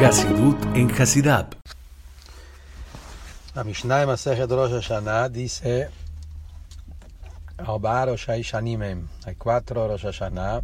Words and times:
Hasidut 0.00 0.56
en 0.76 0.88
Hasidab. 0.90 1.56
La 3.56 3.64
Mishnah 3.64 3.98
de 3.98 4.06
Masejet 4.06 4.48
Rosh 4.48 4.70
Hashanah 4.70 5.28
dice. 5.28 5.90
Hay 7.58 9.34
cuatro 9.34 9.88
Rosh 9.88 10.04
Hashanah 10.04 10.62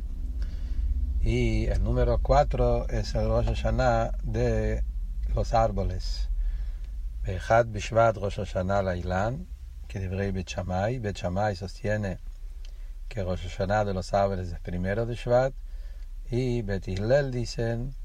y 1.21 1.67
el 1.67 1.83
número 1.83 2.19
cuatro 2.23 2.87
es 2.89 3.17
el 3.17 3.27
Rosh 3.27 3.47
Hashanah 3.47 4.13
de 4.23 4.85
los 5.35 5.53
árboles. 5.53 6.29
Bejad 7.25 7.67
Bishvat 7.67 8.17
Rosh 8.17 8.37
Hashanah 8.37 8.83
Lailan, 8.83 9.49
que 9.89 9.99
debería 9.99 10.31
Bet 10.31 10.49
Shammai. 10.49 11.01
Bet 11.01 11.19
sostiene 11.57 12.19
que 13.09 13.25
Rosh 13.25 13.49
Hashanah 13.49 13.85
de 13.85 13.95
los 13.95 14.15
árboles 14.15 14.53
es 14.53 14.61
primero 14.61 15.07
de 15.07 15.17
Shvat 15.17 15.53
y 16.31 16.63
Bet 16.63 16.87
Hillel 16.87 17.33
dicen 17.33 17.97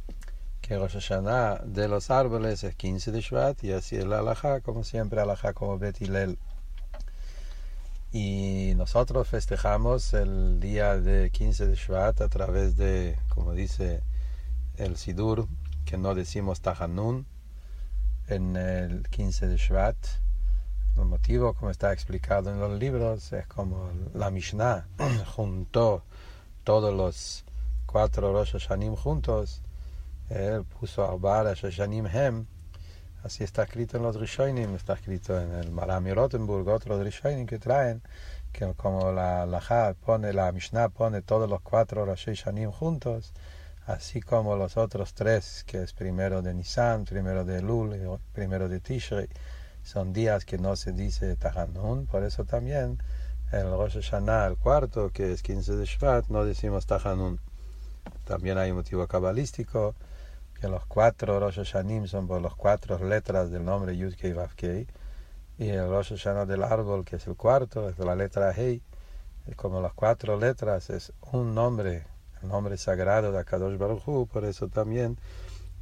que 0.69 0.77
Rosh 0.77 0.99
Hashanah 0.99 1.63
de 1.65 1.87
los 1.87 2.11
árboles 2.11 2.63
es 2.63 2.75
15 2.75 3.11
de 3.11 3.21
Shvat 3.21 3.63
y 3.63 3.71
así 3.71 3.95
el 3.95 4.13
alajá, 4.13 4.61
como 4.61 4.83
siempre, 4.83 5.19
alajá 5.19 5.53
como 5.53 5.79
Bet 5.79 5.99
Hillel. 5.99 6.37
Y 8.11 8.73
nosotros 8.75 9.27
festejamos 9.27 10.13
el 10.13 10.59
día 10.59 10.95
de 10.97 11.31
15 11.31 11.65
de 11.65 11.73
Shvat 11.73 12.21
a 12.21 12.29
través 12.29 12.77
de, 12.77 13.17
como 13.29 13.53
dice 13.53 14.03
el 14.77 14.97
Sidur, 14.97 15.47
que 15.85 15.97
no 15.97 16.13
decimos 16.13 16.61
Tahanun 16.61 17.25
en 18.27 18.55
el 18.55 19.09
15 19.09 19.47
de 19.47 19.57
Shvat. 19.57 19.97
El 20.97 21.05
motivo, 21.05 21.55
como 21.55 21.71
está 21.71 21.91
explicado 21.93 22.51
en 22.51 22.59
los 22.59 22.77
libros, 22.77 23.33
es 23.33 23.47
como 23.47 23.89
la 24.13 24.29
Mishnah 24.29 24.87
juntó 25.35 26.03
todos 26.63 26.93
los 26.93 27.43
cuatro 27.87 28.31
Rosh 28.33 28.51
Hashanim 28.51 28.95
juntos 28.95 29.63
él 30.29 30.63
puso 30.63 31.03
Arba 31.09 31.53
Shashanim 31.53 32.07
Hem, 32.07 32.45
así 33.23 33.43
está 33.43 33.63
escrito 33.63 33.97
en 33.97 34.03
los 34.03 34.15
Rishonim, 34.15 34.75
está 34.75 34.93
escrito 34.93 35.39
en 35.39 35.51
el 35.53 35.71
Marami 35.71 36.13
Rottenburg, 36.13 36.67
otros 36.67 37.03
Rishonim 37.03 37.45
que 37.45 37.59
traen, 37.59 38.01
que 38.51 38.73
como 38.75 39.11
la 39.11 39.45
la 39.45 39.95
pone, 40.05 40.33
la 40.33 40.51
Mishnah 40.51 40.89
pone 40.89 41.21
todos 41.21 41.49
los 41.49 41.61
cuatro 41.61 42.05
Rosh 42.05 42.29
Hashanim 42.29 42.71
juntos, 42.71 43.33
así 43.87 44.21
como 44.21 44.55
los 44.55 44.77
otros 44.77 45.13
tres, 45.13 45.63
que 45.65 45.83
es 45.83 45.93
primero 45.93 46.41
de 46.41 46.53
Nisan, 46.53 47.05
primero 47.05 47.45
de 47.45 47.61
Lul, 47.61 48.19
primero 48.33 48.69
de 48.69 48.79
Tishrei, 48.79 49.27
son 49.83 50.13
días 50.13 50.45
que 50.45 50.57
no 50.57 50.75
se 50.75 50.91
dice 50.91 51.35
Tahanun, 51.35 52.05
por 52.05 52.23
eso 52.23 52.45
también 52.45 52.99
el 53.51 53.69
Rosh 53.71 53.95
Hashanah, 53.95 54.45
el 54.47 54.57
cuarto, 54.57 55.11
que 55.11 55.31
es 55.31 55.41
15 55.41 55.75
de 55.75 55.85
Shvat, 55.85 56.27
no 56.27 56.45
decimos 56.45 56.85
Tahanun. 56.85 57.39
También 58.25 58.59
hay 58.59 58.69
un 58.69 58.77
motivo 58.77 59.07
cabalístico, 59.07 59.95
que 60.59 60.67
los 60.67 60.85
cuatro 60.85 61.39
Rosh 61.39 61.59
Hashanim 61.59 62.07
son 62.07 62.27
por 62.27 62.41
las 62.41 62.53
cuatro 62.53 62.97
letras 62.99 63.49
del 63.49 63.63
nombre 63.63 63.95
Yud 63.95 64.15
Kei 64.15 64.33
Vav 64.33 64.55
Kei, 64.55 64.87
y 65.57 65.69
el 65.69 65.89
Rosh 65.89 66.09
Hashanah 66.09 66.45
del 66.45 66.63
árbol, 66.63 67.05
que 67.05 67.17
es 67.17 67.27
el 67.27 67.35
cuarto, 67.35 67.89
es 67.89 67.97
la 67.99 68.15
letra 68.15 68.51
Hei, 68.51 68.81
como 69.55 69.81
las 69.81 69.93
cuatro 69.93 70.37
letras 70.37 70.89
es 70.89 71.13
un 71.31 71.55
nombre, 71.55 72.05
el 72.41 72.49
nombre 72.49 72.77
sagrado 72.77 73.31
de 73.31 73.39
Akadosh 73.39 73.77
Baruch 73.77 74.07
Hu, 74.07 74.27
por 74.27 74.45
eso 74.45 74.67
también 74.67 75.17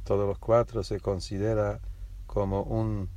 todos 0.04 0.26
los 0.26 0.38
cuatro 0.38 0.82
se 0.82 1.00
considera 1.00 1.80
como 2.26 2.62
un 2.62 3.08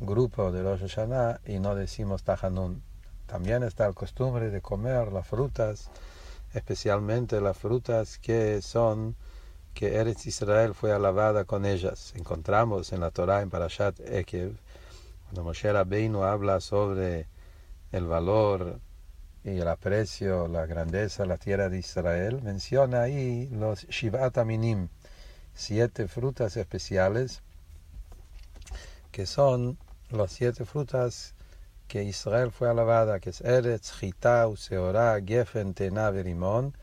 grupo 0.00 0.52
de 0.52 0.62
Rosh 0.62 0.80
Hashanah 0.80 1.40
y 1.44 1.58
no 1.58 1.74
decimos 1.74 2.22
Tahanun. 2.22 2.82
También 3.26 3.62
está 3.62 3.86
el 3.86 3.94
costumbre 3.94 4.50
de 4.50 4.62
comer 4.62 5.12
las 5.12 5.26
frutas, 5.26 5.90
especialmente 6.54 7.40
las 7.40 7.58
frutas 7.58 8.18
que 8.18 8.62
son 8.62 9.16
que 9.78 9.94
Eretz 9.94 10.26
Israel 10.26 10.74
fue 10.74 10.90
alabada 10.92 11.44
con 11.44 11.64
ellas. 11.64 12.12
Encontramos 12.16 12.92
en 12.92 12.98
la 12.98 13.12
Torah, 13.12 13.42
en 13.42 13.48
Parashat 13.48 14.00
Ekev, 14.00 14.56
cuando 15.22 15.44
Moshe 15.44 15.72
Rabbeinu 15.72 16.24
habla 16.24 16.58
sobre 16.58 17.28
el 17.92 18.04
valor 18.04 18.80
y 19.44 19.50
el 19.50 19.68
aprecio, 19.68 20.48
la 20.48 20.66
grandeza 20.66 21.22
de 21.22 21.28
la 21.28 21.36
tierra 21.36 21.68
de 21.68 21.78
Israel, 21.78 22.42
menciona 22.42 23.02
ahí 23.02 23.48
los 23.52 23.86
Shivat 23.86 24.38
Aminim, 24.38 24.88
siete 25.54 26.08
frutas 26.08 26.56
especiales, 26.56 27.42
que 29.12 29.26
son 29.26 29.78
las 30.10 30.32
siete 30.32 30.64
frutas 30.64 31.34
que 31.86 32.02
Israel 32.02 32.50
fue 32.50 32.68
alabada, 32.68 33.20
que 33.20 33.30
es 33.30 33.42
Eretz, 33.42 33.96
Chitau, 34.00 34.56
Seorá, 34.56 35.20
Gefen, 35.24 35.72
Tena, 35.72 36.10
Verimón, 36.10 36.74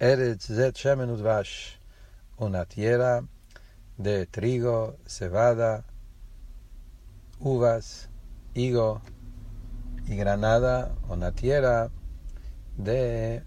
Eretz, 0.00 0.48
Zet, 0.48 0.74
Shemen, 0.74 1.10
Udvash 1.10 1.78
una 2.40 2.64
tierra 2.64 3.22
de 3.98 4.26
trigo, 4.26 4.96
cebada, 5.06 5.84
uvas, 7.38 8.08
higo 8.54 9.02
y 10.06 10.16
granada, 10.16 10.94
una 11.08 11.32
tierra 11.32 11.90
de 12.78 13.44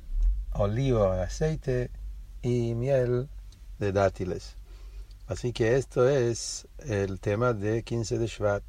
olivo, 0.53 1.06
aceite 1.06 1.90
y 2.44 2.76
miel 2.76 3.30
de 3.80 3.92
dátiles. 3.92 4.58
Así 5.26 5.53
que 5.53 5.76
esto 5.76 6.08
es 6.08 6.68
el 6.78 7.20
tema 7.20 7.53
de 7.53 7.82
15 7.82 8.20
de 8.20 8.28
Shvat. 8.28 8.64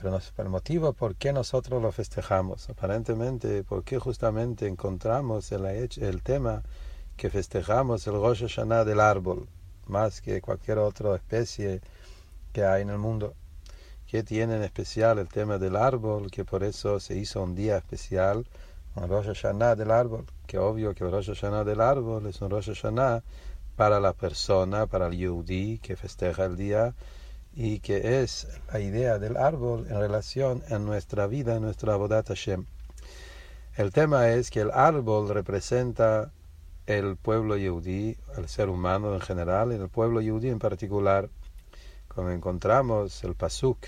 Pero 0.00 0.18
el 0.38 0.48
motivo 0.48 0.94
por 0.94 1.14
qué 1.16 1.34
nosotros 1.34 1.82
lo 1.82 1.92
festejamos, 1.92 2.70
aparentemente, 2.70 3.64
por 3.64 3.84
qué 3.84 3.98
justamente 3.98 4.66
encontramos 4.66 5.52
el 5.52 6.22
tema 6.22 6.62
que 7.20 7.28
festejamos 7.28 8.06
el 8.06 8.14
Rosh 8.14 8.46
Hashanah 8.46 8.86
del 8.86 8.98
árbol, 8.98 9.46
más 9.88 10.22
que 10.22 10.40
cualquier 10.40 10.78
otra 10.78 11.14
especie 11.16 11.82
que 12.54 12.64
hay 12.64 12.80
en 12.80 12.88
el 12.88 12.96
mundo. 12.96 13.34
que 14.06 14.22
tiene 14.22 14.56
en 14.56 14.62
especial 14.62 15.18
el 15.18 15.28
tema 15.28 15.58
del 15.58 15.76
árbol? 15.76 16.30
Que 16.30 16.46
por 16.46 16.64
eso 16.64 16.98
se 16.98 17.16
hizo 17.16 17.42
un 17.42 17.54
día 17.54 17.76
especial, 17.76 18.46
un 18.94 19.06
Rosh 19.06 19.26
Hashanah 19.26 19.76
del 19.76 19.90
árbol. 19.90 20.24
Que 20.46 20.56
obvio 20.58 20.94
que 20.94 21.04
el 21.04 21.10
Rosh 21.10 21.26
Hashanah 21.26 21.62
del 21.62 21.82
árbol 21.82 22.26
es 22.26 22.40
un 22.40 22.48
Rosh 22.48 22.72
Hashanah 22.72 23.22
para 23.76 24.00
la 24.00 24.14
persona, 24.14 24.86
para 24.86 25.08
el 25.08 25.18
Yehudi 25.18 25.78
que 25.78 25.96
festeja 25.96 26.46
el 26.46 26.56
día 26.56 26.94
y 27.54 27.80
que 27.80 28.22
es 28.22 28.48
la 28.72 28.80
idea 28.80 29.18
del 29.18 29.36
árbol 29.36 29.86
en 29.90 30.00
relación 30.00 30.62
en 30.70 30.86
nuestra 30.86 31.26
vida, 31.26 31.56
en 31.56 31.62
nuestra 31.64 31.92
Abodat 31.92 32.28
Hashem. 32.28 32.64
El 33.76 33.92
tema 33.92 34.30
es 34.30 34.50
que 34.50 34.62
el 34.62 34.70
árbol 34.70 35.28
representa 35.28 36.32
el 36.98 37.16
pueblo 37.16 37.56
yudí, 37.56 38.16
el 38.36 38.48
ser 38.48 38.68
humano 38.68 39.14
en 39.14 39.20
general, 39.20 39.72
y 39.72 39.76
el 39.76 39.88
pueblo 39.88 40.20
yudí 40.20 40.48
en 40.48 40.58
particular, 40.58 41.30
como 42.08 42.30
encontramos 42.30 43.22
el 43.24 43.34
Pasuk 43.34 43.78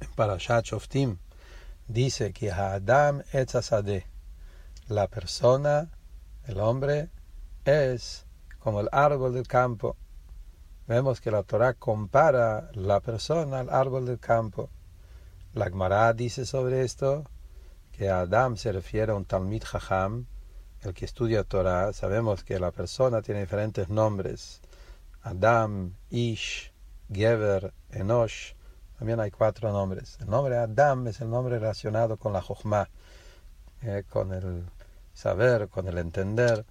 en 0.00 0.08
Parashat 0.16 0.64
Shoftim, 0.64 1.18
dice 1.86 2.32
que 2.32 2.50
Adam 2.50 3.22
etzasade, 3.32 4.06
la 4.88 5.06
persona, 5.06 5.90
el 6.46 6.58
hombre, 6.58 7.10
es 7.64 8.26
como 8.58 8.80
el 8.80 8.88
árbol 8.90 9.34
del 9.34 9.46
campo. 9.46 9.96
Vemos 10.88 11.20
que 11.20 11.30
la 11.30 11.44
Torah 11.44 11.74
compara 11.74 12.70
la 12.74 13.00
persona 13.00 13.60
al 13.60 13.70
árbol 13.70 14.06
del 14.06 14.18
campo. 14.18 14.68
La 15.54 15.66
Gemara 15.66 16.12
dice 16.12 16.44
sobre 16.44 16.82
esto 16.82 17.24
que 17.92 18.08
Adam 18.08 18.56
se 18.56 18.72
refiere 18.72 19.12
a 19.12 19.14
un 19.14 19.24
Talmid 19.24 19.62
Chacham, 19.62 20.26
el 20.82 20.94
que 20.94 21.04
estudia 21.04 21.44
Torah, 21.44 21.92
sabemos 21.92 22.42
que 22.42 22.58
la 22.58 22.72
persona 22.72 23.22
tiene 23.22 23.40
diferentes 23.40 23.88
nombres. 23.88 24.60
Adam, 25.22 25.94
Ish, 26.10 26.72
Gever, 27.12 27.72
Enosh. 27.90 28.54
También 28.98 29.20
hay 29.20 29.30
cuatro 29.30 29.70
nombres. 29.72 30.18
El 30.20 30.28
nombre 30.28 30.56
Adam 30.56 31.06
es 31.06 31.20
el 31.20 31.30
nombre 31.30 31.58
relacionado 31.58 32.16
con 32.16 32.32
la 32.32 32.42
Jochma, 32.42 32.88
eh, 33.82 34.02
con 34.08 34.32
el 34.32 34.64
saber, 35.14 35.68
con 35.68 35.86
el 35.86 35.98
entender. 35.98 36.64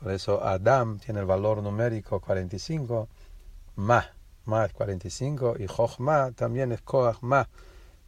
Por 0.00 0.10
eso 0.10 0.42
Adam 0.42 0.98
tiene 0.98 1.20
el 1.20 1.26
valor 1.26 1.62
numérico 1.62 2.20
45, 2.20 3.08
Ma, 3.76 4.04
Ma 4.44 4.64
es 4.64 4.72
45, 4.72 5.56
y 5.58 5.66
Jochma 5.68 6.32
también 6.32 6.72
es 6.72 6.82
Koach 6.82 7.22
Ma, 7.22 7.48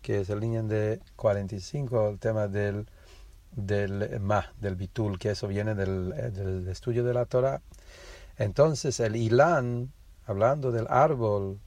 que 0.03 0.21
es 0.21 0.31
el 0.31 0.41
línea 0.41 0.63
de 0.63 1.01
45, 1.15 2.09
el 2.09 2.19
tema 2.19 2.49
del 2.49 2.87
del 3.57 4.21
ma, 4.21 4.53
del 4.61 4.77
bitul, 4.77 5.19
que 5.19 5.31
eso 5.31 5.49
viene 5.49 5.75
del, 5.75 6.13
eh, 6.17 6.71
estudio 6.71 7.05
de 7.05 7.15
la 7.15 7.25
Torah. 7.27 7.63
Entonces 8.37 8.99
el 9.01 9.17
ilan, 9.17 9.93
hablando 10.27 10.73
del 10.73 10.87
árbol, 10.89 11.61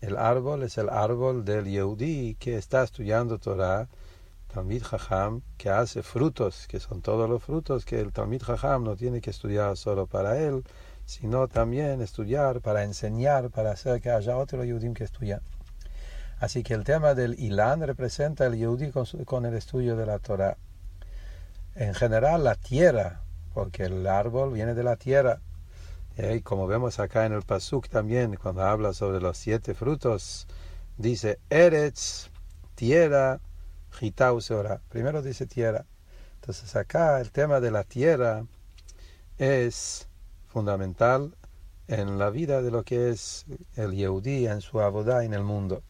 el 0.00 0.16
árbol 0.16 0.62
es 0.62 0.78
el 0.78 0.88
árbol 0.88 1.44
del 1.44 1.66
Yehudi 1.66 2.36
que 2.36 2.56
está 2.56 2.82
estudiando 2.82 3.38
Torah, 3.38 3.88
Talmid 4.52 4.82
Jajam, 4.82 5.42
que 5.56 5.70
hace 5.70 6.02
frutos, 6.02 6.66
que 6.68 6.78
son 6.78 7.00
todos 7.02 7.28
los 7.28 7.42
frutos 7.42 7.84
que 7.84 8.00
el 8.00 8.12
Talmid 8.12 8.42
Jajam 8.42 8.84
no 8.84 8.96
tiene 8.96 9.20
que 9.20 9.30
estudiar 9.30 9.76
solo 9.76 10.06
para 10.06 10.38
él, 10.38 10.62
sino 11.06 11.48
también 11.48 12.00
estudiar 12.02 12.60
para 12.60 12.84
enseñar, 12.84 13.50
para 13.50 13.72
hacer 13.72 14.00
que 14.00 14.10
haya 14.10 14.36
otro 14.36 14.64
Yehudim 14.64 14.94
que 14.94 15.04
estudia. 15.04 15.40
Así 16.38 16.62
que 16.62 16.74
el 16.74 16.84
tema 16.84 17.14
del 17.14 17.38
Ilan 17.38 17.80
representa 17.82 18.46
el 18.46 18.56
Yehudi 18.56 18.90
con, 18.90 19.06
con 19.24 19.46
el 19.46 19.54
estudio 19.54 19.96
de 19.96 20.06
la 20.06 20.18
Torah 20.18 20.56
en 21.74 21.94
general 21.94 22.44
la 22.44 22.54
tierra, 22.54 23.22
porque 23.54 23.84
el 23.84 24.06
árbol 24.06 24.52
viene 24.52 24.74
de 24.74 24.84
la 24.84 24.96
tierra. 24.96 25.40
Eh, 26.16 26.36
y 26.36 26.40
como 26.42 26.66
vemos 26.66 26.98
acá 26.98 27.24
en 27.26 27.32
el 27.32 27.42
Pasuk 27.42 27.88
también, 27.88 28.36
cuando 28.36 28.62
habla 28.62 28.92
sobre 28.92 29.20
los 29.20 29.38
siete 29.38 29.74
frutos, 29.74 30.46
dice 30.98 31.38
Eretz, 31.48 32.28
tierra, 32.74 33.40
Hitau 34.00 34.40
Seora. 34.40 34.80
Primero 34.88 35.22
dice 35.22 35.46
tierra. 35.46 35.86
Entonces 36.36 36.74
acá 36.76 37.20
el 37.20 37.30
tema 37.30 37.60
de 37.60 37.70
la 37.70 37.84
tierra 37.84 38.44
es 39.38 40.08
fundamental 40.48 41.34
en 41.88 42.18
la 42.18 42.30
vida 42.30 42.62
de 42.62 42.70
lo 42.70 42.84
que 42.84 43.10
es 43.10 43.46
el 43.76 43.92
Yehudi 43.92 44.46
en 44.46 44.60
su 44.60 44.80
abodá 44.80 45.24
en 45.24 45.34
el 45.34 45.44
mundo. 45.44 45.82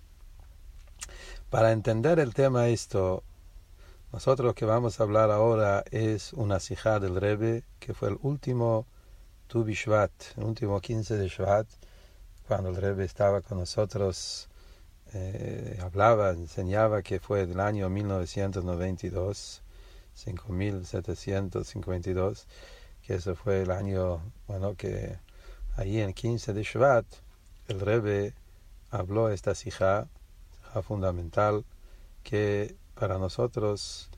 Para 1.51 1.73
entender 1.73 2.19
el 2.19 2.35
tema 2.35 2.69
esto, 2.69 3.25
nosotros 4.13 4.47
lo 4.47 4.55
que 4.55 4.67
vamos 4.67 5.01
a 5.01 5.05
hablar 5.05 5.31
ahora 5.31 5.85
es 5.91 6.35
una 6.35 6.61
sijá 6.61 7.01
del 7.01 7.17
Rebbe, 7.17 7.65
que 7.81 7.95
fue 7.95 8.11
el 8.11 8.19
último 8.23 8.87
Tu 9.47 9.65
Bishvat, 9.65 10.13
el 10.37 10.45
último 10.45 10.81
15 10.81 11.17
de 11.17 11.29
Shvat, 11.29 11.67
cuando 12.47 12.69
el 12.69 12.77
Rebbe 12.77 13.05
estaba 13.05 13.41
con 13.41 13.59
nosotros, 13.59 14.49
eh, 15.15 15.79
hablaba, 15.81 16.31
enseñaba 16.31 17.03
que 17.03 17.21
fue 17.21 17.47
del 17.47 17.61
año 17.61 17.89
1992, 17.89 19.63
5752, 20.15 22.47
que 23.07 23.15
eso 23.15 23.35
fue 23.35 23.63
el 23.63 23.71
año, 23.71 24.21
bueno, 24.47 24.75
que 24.75 25.17
ahí 25.77 26.01
en 26.01 26.13
15 26.13 26.53
de 26.53 26.63
Shvat, 26.63 27.07
el 27.69 27.81
Rebbe 27.81 28.35
habló 28.91 29.31
esta 29.31 29.55
sijá, 29.55 30.07
fundamental, 30.83 31.65
que 32.23 32.77
para 32.95 33.19
nosotros 33.19 34.11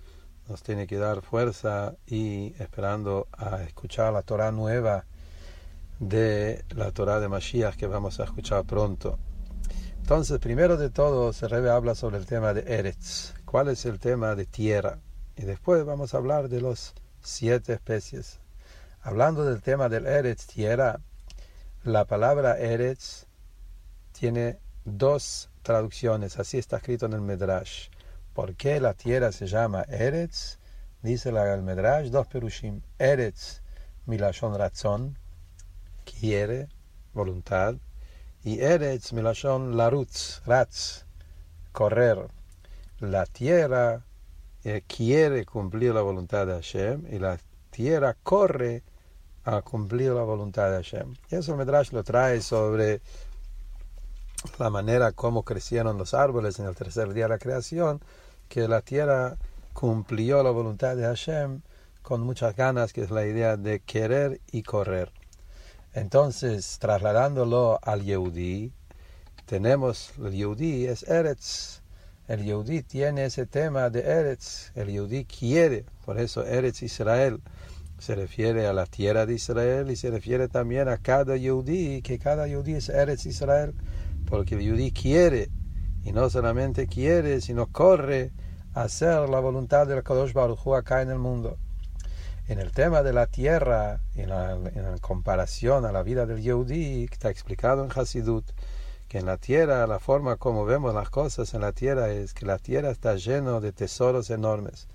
nos 0.49 0.62
tiene 0.62 0.87
que 0.87 0.99
dar 0.99 1.23
fuerza 1.23 1.97
y 2.06 2.55
esperando 2.59 3.29
a 3.32 3.62
escuchar 3.62 4.12
la 4.12 4.23
Torah 4.23 4.53
nueva 4.53 5.06
de 5.99 6.65
la 6.71 6.93
Torah 6.93 7.21
de 7.21 7.29
Mashiach 7.29 7.76
que 7.76 7.87
vamos 7.87 8.21
a 8.21 8.25
escuchar 8.25 8.65
pronto. 8.65 9.19
Entonces, 10.00 10.38
primero 10.38 10.76
de 10.76 10.91
todo, 10.91 11.32
se 11.32 11.49
Rebbe 11.49 11.71
habla 11.71 11.94
sobre 11.94 12.19
el 12.19 12.26
tema 12.26 12.53
de 12.53 12.61
Eretz. 12.75 13.32
¿Cuál 13.47 13.69
es 13.69 13.87
el 13.87 13.99
tema 13.99 14.35
de 14.35 14.44
tierra? 14.44 14.99
Y 15.37 15.44
después 15.44 15.82
vamos 15.85 16.12
a 16.12 16.19
hablar 16.19 16.49
de 16.50 16.61
los 16.61 16.93
siete 17.23 17.73
especies. 17.73 18.38
Hablando 19.00 19.47
del 19.47 19.62
tema 19.62 19.88
del 19.88 20.06
Eretz, 20.06 20.47
tierra, 20.47 21.00
la 21.85 22.05
palabra 22.05 22.59
Eretz 22.59 23.27
tiene 24.12 24.59
dos 24.85 25.50
traducciones, 25.62 26.38
así 26.38 26.59
está 26.59 26.77
escrito 26.77 27.06
en 27.06 27.15
el 27.15 27.20
Medrash. 27.23 27.88
¿Por 28.35 28.57
qué 28.57 28.81
la 28.81 28.95
tierra 28.95 29.31
se 29.31 29.47
llama 29.47 29.85
Eretz? 29.89 30.59
Dice 31.03 31.29
el 31.29 31.63
Medrash, 31.63 32.11
dos 32.11 32.27
perushim. 32.27 32.83
Eretz, 32.99 33.63
milashon 34.07 34.59
razón, 34.59 35.17
quiere, 36.05 36.69
voluntad. 37.13 37.77
Y 38.43 38.61
Eretz, 38.61 39.13
milashon 39.13 39.77
larutz, 39.77 40.43
ratz, 40.47 41.05
correr. 41.71 42.27
La 42.99 43.25
tierra 43.27 44.05
eh, 44.65 44.83
quiere 44.87 45.45
cumplir 45.45 45.95
la 45.95 46.03
voluntad 46.03 46.47
de 46.47 46.55
Hashem 46.55 47.07
y 47.15 47.21
la 47.21 47.39
tierra 47.71 48.17
corre 48.21 48.83
a 49.45 49.63
cumplir 49.63 50.11
la 50.11 50.23
voluntad 50.23 50.71
de 50.71 50.77
Hashem. 50.77 51.15
Y 51.31 51.37
eso 51.37 51.53
el 51.53 51.59
Medrash 51.59 51.93
lo 51.93 52.03
trae 52.03 52.41
sobre 52.41 53.01
la 54.59 54.71
manera 54.71 55.13
como 55.13 55.45
crecieron 55.45 55.99
los 55.99 56.15
árboles 56.15 56.59
en 56.59 56.67
el 56.67 56.75
tercer 56.75 57.13
día 57.13 57.25
de 57.25 57.31
la 57.31 57.39
creación, 57.39 58.01
que 58.55 58.69
la 58.69 58.83
tierra 58.83 59.37
cumplió 59.73 60.45
la 60.45 60.51
voluntad 60.51 60.95
de 60.95 61.03
Hashem 61.03 61.62
con 62.03 62.21
muchas 62.21 62.55
ganas, 62.55 62.93
que 62.93 63.03
es 63.03 63.11
la 63.11 63.27
idea 63.27 63.56
de 63.56 63.81
querer 63.81 64.41
y 64.53 64.62
correr. 64.62 65.11
Entonces, 65.93 66.79
trasladándolo 66.79 67.81
al 67.83 68.05
Yehudi, 68.05 68.71
tenemos 69.45 70.12
el 70.25 70.31
Yehudi 70.35 70.87
es 70.87 71.03
Eretz. 71.03 71.83
El 72.29 72.45
Yehudi 72.45 72.85
tiene 72.85 73.25
ese 73.25 73.45
tema 73.45 73.91
de 73.91 74.03
Eretz. 74.03 74.71
El 74.77 74.87
Yehudi 74.87 75.25
quiere, 75.25 75.85
por 76.05 76.21
eso 76.21 76.47
Eretz 76.47 76.83
Israel 76.83 77.41
se 77.99 78.15
refiere 78.15 78.69
a 78.69 78.73
la 78.73 78.87
tierra 78.87 79.27
de 79.27 79.35
Israel 79.35 79.91
y 79.91 79.97
se 79.97 80.12
refiere 80.12 80.47
también 80.47 80.89
a 80.89 80.99
cada 80.99 81.37
Yehudi, 81.37 82.03
que 82.03 82.21
cada 82.21 82.47
Yehudi 82.47 82.75
es 82.75 82.89
Eretz 82.89 83.27
Israel 83.27 83.75
porque 84.27 84.55
el 84.55 84.61
Yudí 84.61 84.93
quiere, 84.93 85.51
y 86.05 86.12
no 86.12 86.31
solamente 86.31 86.87
quiere, 86.87 87.41
sino 87.41 87.67
corre 87.67 88.31
hacer 88.75 89.29
la 89.29 89.38
voluntad 89.38 89.87
del 89.87 90.03
Kadosh 90.03 90.32
Baruj 90.32 90.67
Hu 90.67 90.75
acá 90.75 91.00
en 91.00 91.11
el 91.11 91.19
mundo. 91.19 91.56
En 92.49 92.59
el 92.59 92.73
tema 92.73 93.03
de 93.03 93.12
la 93.12 93.26
tierra, 93.26 94.00
en 94.17 94.99
comparación 94.99 95.87
a 95.87 95.93
la 95.93 96.03
vida 96.03 96.26
del 96.26 96.43
Yehudi, 96.43 97.06
que 97.06 97.15
está 97.15 97.31
explicado 97.31 97.85
en 97.85 97.91
Hasidut, 97.91 98.44
que 99.09 99.19
en 99.19 99.26
la 99.26 99.38
tierra, 99.38 99.87
la 99.87 99.99
forma 100.00 100.37
como 100.37 100.65
vemos 100.65 100.93
las 100.93 101.09
cosas 101.09 101.55
en 101.55 101.61
la 101.61 101.73
tierra 101.73 102.11
es 102.11 102.35
que 102.35 102.44
la 102.47 102.59
tierra 102.59 102.91
está 102.91 103.15
llena 103.15 103.61
de 103.61 103.73
tesoros 103.73 104.29
enormes. 104.31 104.88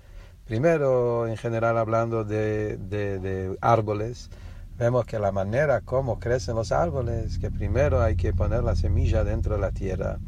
Primero, 0.44 1.26
en 1.26 1.36
general, 1.36 1.78
hablando 1.78 2.24
de, 2.24 2.76
de 2.76 3.56
árboles, 3.60 4.30
vemos 4.76 5.06
que 5.06 5.18
la 5.18 5.32
manera 5.32 5.80
como 5.80 6.20
crecen 6.20 6.54
los 6.54 6.70
árboles, 6.70 7.38
que 7.38 7.50
primero 7.50 8.02
hay 8.02 8.16
que 8.16 8.32
poner 8.32 8.62
la 8.62 8.76
semilla 8.76 9.24
dentro 9.24 9.54
de 9.54 9.60
la 9.60 9.72
tierra 9.72 10.18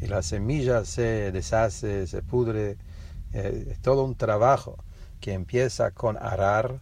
y 0.00 0.06
la 0.06 0.22
semilla 0.22 0.84
se 0.84 1.32
deshace, 1.32 2.06
se 2.06 2.22
pudre, 2.22 2.76
eh, 3.32 3.68
es 3.70 3.80
todo 3.80 4.04
un 4.04 4.14
trabajo 4.14 4.76
que 5.20 5.32
empieza 5.32 5.90
con 5.90 6.16
arar 6.16 6.80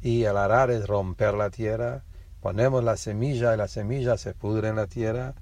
y 0.00 0.24
el 0.24 0.36
arar 0.36 0.70
es 0.70 0.86
romper 0.86 1.34
la 1.34 1.50
tierra, 1.50 2.04
ponemos 2.40 2.82
la 2.82 2.96
semilla 2.96 3.54
y 3.54 3.56
la 3.56 3.68
semilla 3.68 4.16
se 4.16 4.34
pudre 4.34 4.68
en 4.68 4.76
la 4.76 4.86
tierra, 4.86 5.34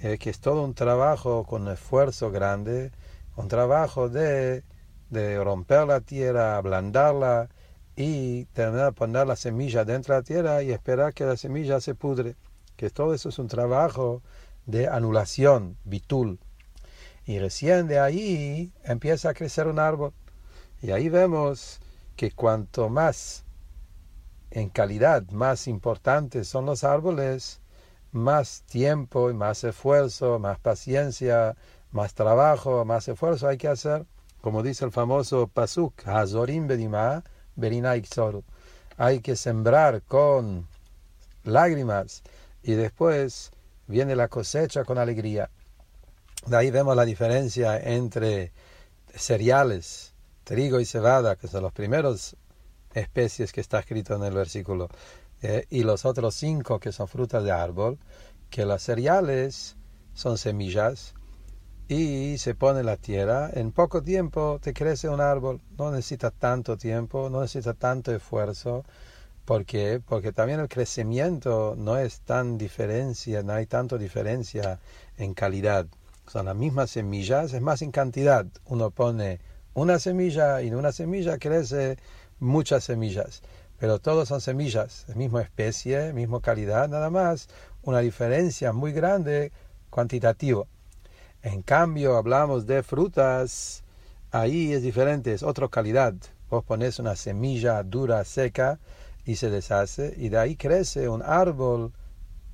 eh, 0.00 0.18
que 0.18 0.30
es 0.30 0.40
todo 0.40 0.62
un 0.64 0.74
trabajo 0.74 1.44
con 1.44 1.68
esfuerzo 1.68 2.30
grande, 2.30 2.92
un 3.36 3.48
trabajo 3.48 4.08
de, 4.08 4.64
de 5.10 5.42
romper 5.42 5.86
la 5.86 6.00
tierra, 6.00 6.56
ablandarla, 6.56 7.48
y 7.98 8.44
tener, 8.52 8.92
poner 8.92 9.26
la 9.26 9.34
semilla 9.34 9.84
dentro 9.84 10.14
de 10.14 10.20
la 10.20 10.24
tierra 10.24 10.62
y 10.62 10.70
esperar 10.70 11.12
que 11.14 11.24
la 11.24 11.36
semilla 11.36 11.80
se 11.80 11.96
pudre. 11.96 12.36
Que 12.76 12.90
todo 12.90 13.12
eso 13.12 13.28
es 13.28 13.40
un 13.40 13.48
trabajo 13.48 14.22
de 14.66 14.86
anulación, 14.86 15.76
bitul. 15.84 16.38
Y 17.28 17.38
recién 17.38 17.88
de 17.88 18.00
ahí 18.00 18.72
empieza 18.84 19.28
a 19.28 19.34
crecer 19.34 19.66
un 19.66 19.78
árbol. 19.78 20.14
Y 20.80 20.92
ahí 20.92 21.10
vemos 21.10 21.78
que 22.16 22.32
cuanto 22.32 22.88
más 22.88 23.44
en 24.50 24.70
calidad, 24.70 25.28
más 25.28 25.68
importantes 25.68 26.48
son 26.48 26.64
los 26.64 26.84
árboles, 26.84 27.60
más 28.12 28.62
tiempo 28.62 29.30
y 29.30 29.34
más 29.34 29.62
esfuerzo, 29.62 30.38
más 30.38 30.58
paciencia, 30.58 31.54
más 31.90 32.14
trabajo, 32.14 32.86
más 32.86 33.06
esfuerzo 33.08 33.46
hay 33.46 33.58
que 33.58 33.68
hacer. 33.68 34.06
Como 34.40 34.62
dice 34.62 34.86
el 34.86 34.90
famoso 34.90 35.48
Pasuk, 35.48 36.08
Hazorim 36.08 36.66
Bedimah, 36.66 37.24
hay 38.96 39.20
que 39.20 39.36
sembrar 39.36 40.00
con 40.00 40.66
lágrimas 41.44 42.22
y 42.62 42.72
después 42.72 43.52
viene 43.86 44.16
la 44.16 44.28
cosecha 44.28 44.82
con 44.84 44.96
alegría. 44.96 45.50
De 46.46 46.56
ahí 46.56 46.70
vemos 46.70 46.96
la 46.96 47.04
diferencia 47.04 47.78
entre 47.78 48.52
cereales, 49.14 50.14
trigo 50.44 50.80
y 50.80 50.84
cebada, 50.84 51.36
que 51.36 51.48
son 51.48 51.62
los 51.62 51.72
primeros 51.72 52.36
especies 52.94 53.52
que 53.52 53.60
está 53.60 53.80
escrito 53.80 54.14
en 54.14 54.24
el 54.24 54.34
versículo, 54.34 54.88
eh, 55.42 55.66
y 55.70 55.82
los 55.82 56.04
otros 56.04 56.34
cinco 56.34 56.80
que 56.80 56.92
son 56.92 57.08
frutas 57.08 57.44
de 57.44 57.52
árbol, 57.52 57.98
que 58.50 58.64
los 58.64 58.82
cereales 58.82 59.76
son 60.14 60.38
semillas 60.38 61.14
y 61.88 62.38
se 62.38 62.54
pone 62.54 62.82
la 62.82 62.96
tierra, 62.96 63.50
en 63.52 63.72
poco 63.72 64.02
tiempo 64.02 64.58
te 64.60 64.74
crece 64.74 65.08
un 65.08 65.20
árbol, 65.20 65.60
no 65.76 65.90
necesita 65.90 66.30
tanto 66.30 66.76
tiempo, 66.76 67.30
no 67.30 67.40
necesita 67.40 67.74
tanto 67.74 68.14
esfuerzo. 68.14 68.84
¿Por 69.44 69.64
qué? 69.64 70.00
Porque 70.04 70.32
también 70.32 70.60
el 70.60 70.68
crecimiento 70.68 71.74
no 71.78 71.96
es 71.96 72.20
tan 72.20 72.58
diferencia, 72.58 73.42
no 73.42 73.54
hay 73.54 73.66
tanto 73.66 73.96
diferencia 73.96 74.78
en 75.16 75.32
calidad. 75.32 75.86
Son 76.28 76.44
las 76.44 76.56
mismas 76.56 76.90
semillas, 76.90 77.54
es 77.54 77.62
más 77.62 77.80
en 77.80 77.90
cantidad. 77.90 78.44
Uno 78.66 78.90
pone 78.90 79.40
una 79.72 79.98
semilla 79.98 80.60
y 80.60 80.68
en 80.68 80.74
una 80.74 80.92
semilla 80.92 81.38
crece 81.38 81.96
muchas 82.38 82.84
semillas. 82.84 83.42
Pero 83.78 83.98
todos 83.98 84.28
son 84.28 84.42
semillas, 84.42 85.06
misma 85.14 85.40
especie, 85.40 86.12
misma 86.12 86.42
calidad, 86.42 86.86
nada 86.88 87.08
más. 87.08 87.48
Una 87.82 88.00
diferencia 88.00 88.72
muy 88.74 88.92
grande 88.92 89.52
cuantitativa. 89.88 90.64
En 91.42 91.62
cambio, 91.62 92.16
hablamos 92.18 92.66
de 92.66 92.82
frutas, 92.82 93.82
ahí 94.30 94.72
es 94.74 94.82
diferente, 94.82 95.32
es 95.32 95.42
otra 95.42 95.68
calidad. 95.68 96.12
Vos 96.50 96.62
pones 96.62 96.98
una 96.98 97.16
semilla 97.16 97.82
dura, 97.84 98.22
seca, 98.24 98.78
y 99.24 99.36
se 99.36 99.48
deshace, 99.48 100.14
y 100.16 100.28
de 100.28 100.38
ahí 100.38 100.56
crece 100.56 101.08
un 101.08 101.22
árbol, 101.22 101.92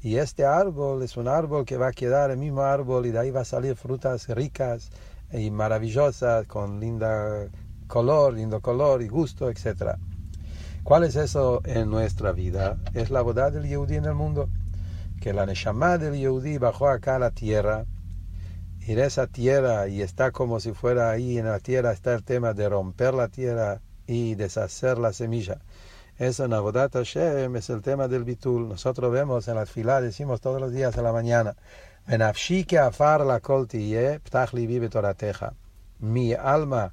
y 0.04 0.18
este 0.18 0.44
árbol 0.44 1.02
es 1.02 1.16
un 1.16 1.28
árbol 1.28 1.64
que 1.64 1.78
va 1.78 1.86
a 1.88 1.92
quedar 1.92 2.30
el 2.30 2.36
mismo 2.36 2.60
árbol, 2.60 3.06
y 3.06 3.10
de 3.10 3.20
ahí 3.20 3.30
va 3.30 3.40
a 3.40 3.46
salir 3.46 3.74
frutas 3.74 4.28
ricas 4.28 4.90
y 5.32 5.50
maravillosas, 5.50 6.46
con 6.46 6.78
linda 6.78 7.48
color, 7.86 8.34
lindo 8.34 8.60
color 8.60 9.00
y 9.00 9.08
gusto, 9.08 9.48
etc. 9.48 9.96
¿Cuál 10.82 11.04
es 11.04 11.16
eso 11.16 11.62
en 11.64 11.88
nuestra 11.88 12.32
vida? 12.32 12.76
Es 12.92 13.08
la 13.08 13.22
boda 13.22 13.50
del 13.50 13.66
Yehudi 13.66 13.96
en 13.96 14.04
el 14.04 14.14
mundo. 14.14 14.50
Que 15.22 15.32
la 15.32 15.46
Neshama 15.46 15.96
del 15.96 16.18
Yehudi 16.18 16.58
bajó 16.58 16.90
acá 16.90 17.16
a 17.16 17.18
la 17.18 17.30
tierra. 17.30 17.86
Y 18.86 18.92
en 18.92 18.98
esa 18.98 19.26
tierra, 19.26 19.88
y 19.88 20.02
está 20.02 20.32
como 20.32 20.60
si 20.60 20.72
fuera 20.72 21.12
ahí 21.12 21.38
en 21.38 21.46
la 21.46 21.60
tierra, 21.60 21.92
está 21.92 22.12
el 22.12 22.24
tema 22.24 22.52
de 22.52 22.68
romper 22.68 23.14
la 23.14 23.28
tierra 23.28 23.80
y 24.06 24.34
deshacer 24.34 24.98
la 24.98 25.14
semilla. 25.14 25.62
Eso 26.18 26.44
en 26.44 26.52
Abodat 26.52 26.92
Hashem 26.92 27.56
es 27.56 27.70
el 27.70 27.82
tema 27.82 28.06
del 28.06 28.22
bitul. 28.22 28.68
Nosotros 28.68 29.10
vemos 29.10 29.48
en 29.48 29.56
la 29.56 29.66
fila, 29.66 30.00
decimos 30.00 30.40
todos 30.40 30.60
los 30.60 30.72
días 30.72 30.96
a 30.96 31.02
la 31.02 31.12
mañana, 31.12 31.56
afar 32.06 33.22
la 33.22 33.40
Mi 35.98 36.32
alma 36.34 36.92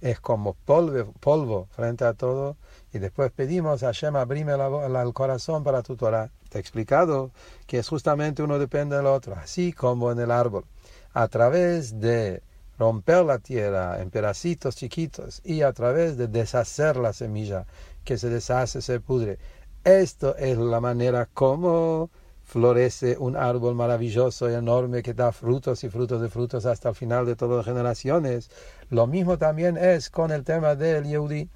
es 0.00 0.20
como 0.20 0.54
polvo, 0.54 1.12
polvo 1.20 1.68
frente 1.72 2.04
a 2.04 2.14
todo 2.14 2.56
y 2.92 2.98
después 3.00 3.30
pedimos 3.32 3.82
a 3.82 3.86
Hashem 3.86 4.16
abrime 4.16 4.52
el 4.52 5.12
corazón 5.12 5.62
para 5.62 5.82
tu 5.82 5.96
Torah. 5.96 6.30
Te 6.48 6.56
he 6.56 6.60
explicado 6.60 7.32
que 7.66 7.80
es 7.80 7.88
justamente 7.88 8.42
uno 8.42 8.58
depende 8.58 8.96
del 8.96 9.06
otro, 9.06 9.34
así 9.34 9.74
como 9.74 10.10
en 10.10 10.20
el 10.20 10.30
árbol. 10.30 10.64
A 11.12 11.28
través 11.28 12.00
de 12.00 12.42
romper 12.78 13.24
la 13.24 13.38
tierra 13.38 14.00
en 14.00 14.10
pedacitos 14.10 14.76
chiquitos 14.76 15.40
y 15.44 15.62
a 15.62 15.72
través 15.72 16.16
de 16.16 16.28
deshacer 16.28 16.96
la 16.96 17.12
semilla 17.12 17.66
que 18.04 18.18
se 18.18 18.28
deshace, 18.28 18.82
se 18.82 19.00
pudre. 19.00 19.38
Esto 19.84 20.36
es 20.36 20.56
la 20.58 20.80
manera 20.80 21.28
como 21.32 22.10
florece 22.44 23.16
un 23.18 23.36
árbol 23.36 23.74
maravilloso 23.74 24.50
y 24.50 24.54
enorme 24.54 25.02
que 25.02 25.14
da 25.14 25.32
frutos 25.32 25.82
y 25.82 25.88
frutos 25.88 26.20
de 26.20 26.28
frutos 26.28 26.66
hasta 26.66 26.90
el 26.90 26.94
final 26.94 27.26
de 27.26 27.36
todas 27.36 27.56
las 27.58 27.66
generaciones. 27.66 28.50
Lo 28.90 29.06
mismo 29.06 29.38
también 29.38 29.76
es 29.76 30.10
con 30.10 30.30
el 30.30 30.44
tema 30.44 30.74
del 30.74 31.04
Yehudi. 31.04 31.48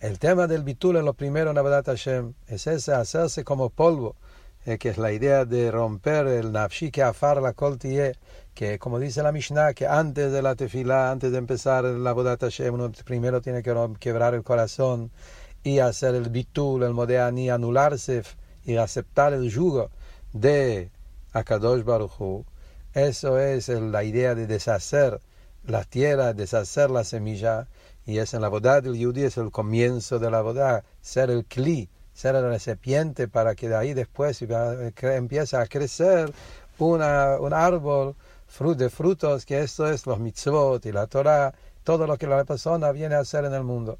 El 0.00 0.18
tema 0.18 0.46
del 0.46 0.64
bitul 0.64 0.96
es 0.96 1.04
lo 1.04 1.12
primero 1.12 1.50
en 1.50 1.58
Abadat 1.58 1.86
Hashem, 1.86 2.32
es 2.46 2.66
ese 2.66 2.94
hacerse 2.94 3.44
como 3.44 3.68
polvo, 3.68 4.16
eh, 4.64 4.78
que 4.78 4.88
es 4.88 4.96
la 4.96 5.12
idea 5.12 5.44
de 5.44 5.70
romper 5.70 6.26
el 6.26 6.52
nafshi 6.52 6.90
que 6.90 7.02
afar 7.02 7.42
la 7.42 7.52
coltie, 7.52 8.14
que 8.54 8.78
como 8.78 8.98
dice 8.98 9.22
la 9.22 9.32
Mishnah, 9.32 9.74
que 9.74 9.86
antes 9.86 10.32
de 10.32 10.42
la 10.42 10.54
tefilá, 10.54 11.10
antes 11.10 11.32
de 11.32 11.38
empezar 11.38 11.84
la 11.84 12.10
Abadat 12.10 12.40
Hashem, 12.40 12.74
uno 12.74 12.92
primero 13.04 13.40
tiene 13.40 13.62
que 13.62 13.74
quebrar 13.98 14.34
el 14.34 14.42
corazón 14.42 15.10
y 15.62 15.78
hacer 15.78 16.14
el 16.14 16.30
bitul, 16.30 16.82
el 16.82 16.94
modeani, 16.94 17.50
anularse 17.50 18.22
y 18.64 18.76
aceptar 18.76 19.32
el 19.32 19.50
yugo 19.50 19.90
de 20.32 20.90
Akadosh 21.32 21.84
Baruch 21.84 22.44
Eso 22.94 23.38
es 23.38 23.68
la 23.68 24.04
idea 24.04 24.34
de 24.34 24.46
deshacer 24.46 25.20
la 25.64 25.84
tierra, 25.84 26.32
deshacer 26.32 26.90
la 26.90 27.04
semilla, 27.04 27.68
y 28.06 28.18
es 28.18 28.34
en 28.34 28.40
la 28.40 28.48
boda 28.48 28.80
del 28.80 28.94
Yudí, 28.94 29.22
es 29.22 29.36
el 29.36 29.50
comienzo 29.50 30.18
de 30.18 30.30
la 30.30 30.40
boda, 30.40 30.84
ser 31.00 31.30
el 31.30 31.44
cli, 31.44 31.88
ser 32.12 32.34
el 32.34 32.48
recipiente 32.48 33.28
para 33.28 33.54
que 33.54 33.68
de 33.68 33.76
ahí 33.76 33.94
después 33.94 34.42
empiece 35.02 35.56
a 35.56 35.66
crecer 35.66 36.32
una, 36.78 37.38
un 37.38 37.52
árbol 37.52 38.16
de 38.58 38.90
frutos, 38.90 39.46
que 39.46 39.60
esto 39.60 39.88
es 39.90 40.06
los 40.06 40.18
mitzvot 40.18 40.84
y 40.84 40.92
la 40.92 41.06
Torah, 41.06 41.54
todo 41.82 42.06
lo 42.06 42.18
que 42.18 42.26
la 42.26 42.44
persona 42.44 42.92
viene 42.92 43.14
a 43.14 43.20
hacer 43.20 43.46
en 43.46 43.54
el 43.54 43.64
mundo. 43.64 43.98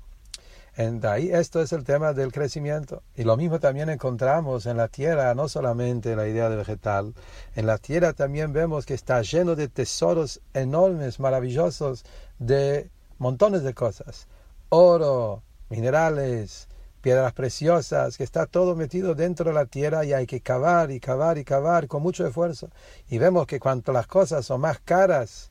En 0.77 1.05
ahí 1.07 1.31
esto 1.31 1.63
es 1.63 1.73
el 1.73 1.83
tema 1.83 2.13
del 2.13 2.31
crecimiento. 2.31 3.03
Y 3.17 3.25
lo 3.25 3.37
mismo 3.37 3.59
también 3.59 3.89
encontramos 3.89 4.67
en 4.67 4.77
la 4.77 4.89
tierra, 4.89 5.35
no 5.35 5.49
solamente 5.49 6.15
la 6.15 6.29
idea 6.29 6.51
de 6.51 6.57
vegetal, 6.57 7.15
en 7.55 7.67
la 7.67 7.79
tierra 7.79 8.13
también 8.13 8.53
vemos 8.53 8.85
que 8.85 8.95
está 8.95 9.23
lleno 9.23 9.57
de 9.57 9.69
tesoros 9.69 10.41
enormes, 10.53 11.21
maravillosos, 11.21 12.05
de 12.39 12.91
montones 13.19 13.63
de 13.63 13.73
cosas. 13.73 14.29
Oro, 14.69 15.43
minerales, 15.71 16.69
piedras 17.01 17.33
preciosas, 17.33 18.17
que 18.17 18.25
está 18.25 18.47
todo 18.47 18.77
metido 18.77 19.15
dentro 19.15 19.47
de 19.47 19.55
la 19.55 19.67
tierra 19.67 20.05
y 20.05 20.13
hay 20.13 20.27
que 20.27 20.41
cavar 20.41 20.91
y 20.91 21.01
cavar 21.01 21.39
y 21.39 21.45
cavar 21.45 21.89
con 21.89 22.03
mucho 22.03 22.27
esfuerzo. 22.27 22.71
Y 23.09 23.19
vemos 23.19 23.47
que 23.47 23.59
cuanto 23.59 23.93
las 23.93 24.07
cosas 24.07 24.47
son 24.47 24.61
más 24.61 24.79
caras, 24.81 25.51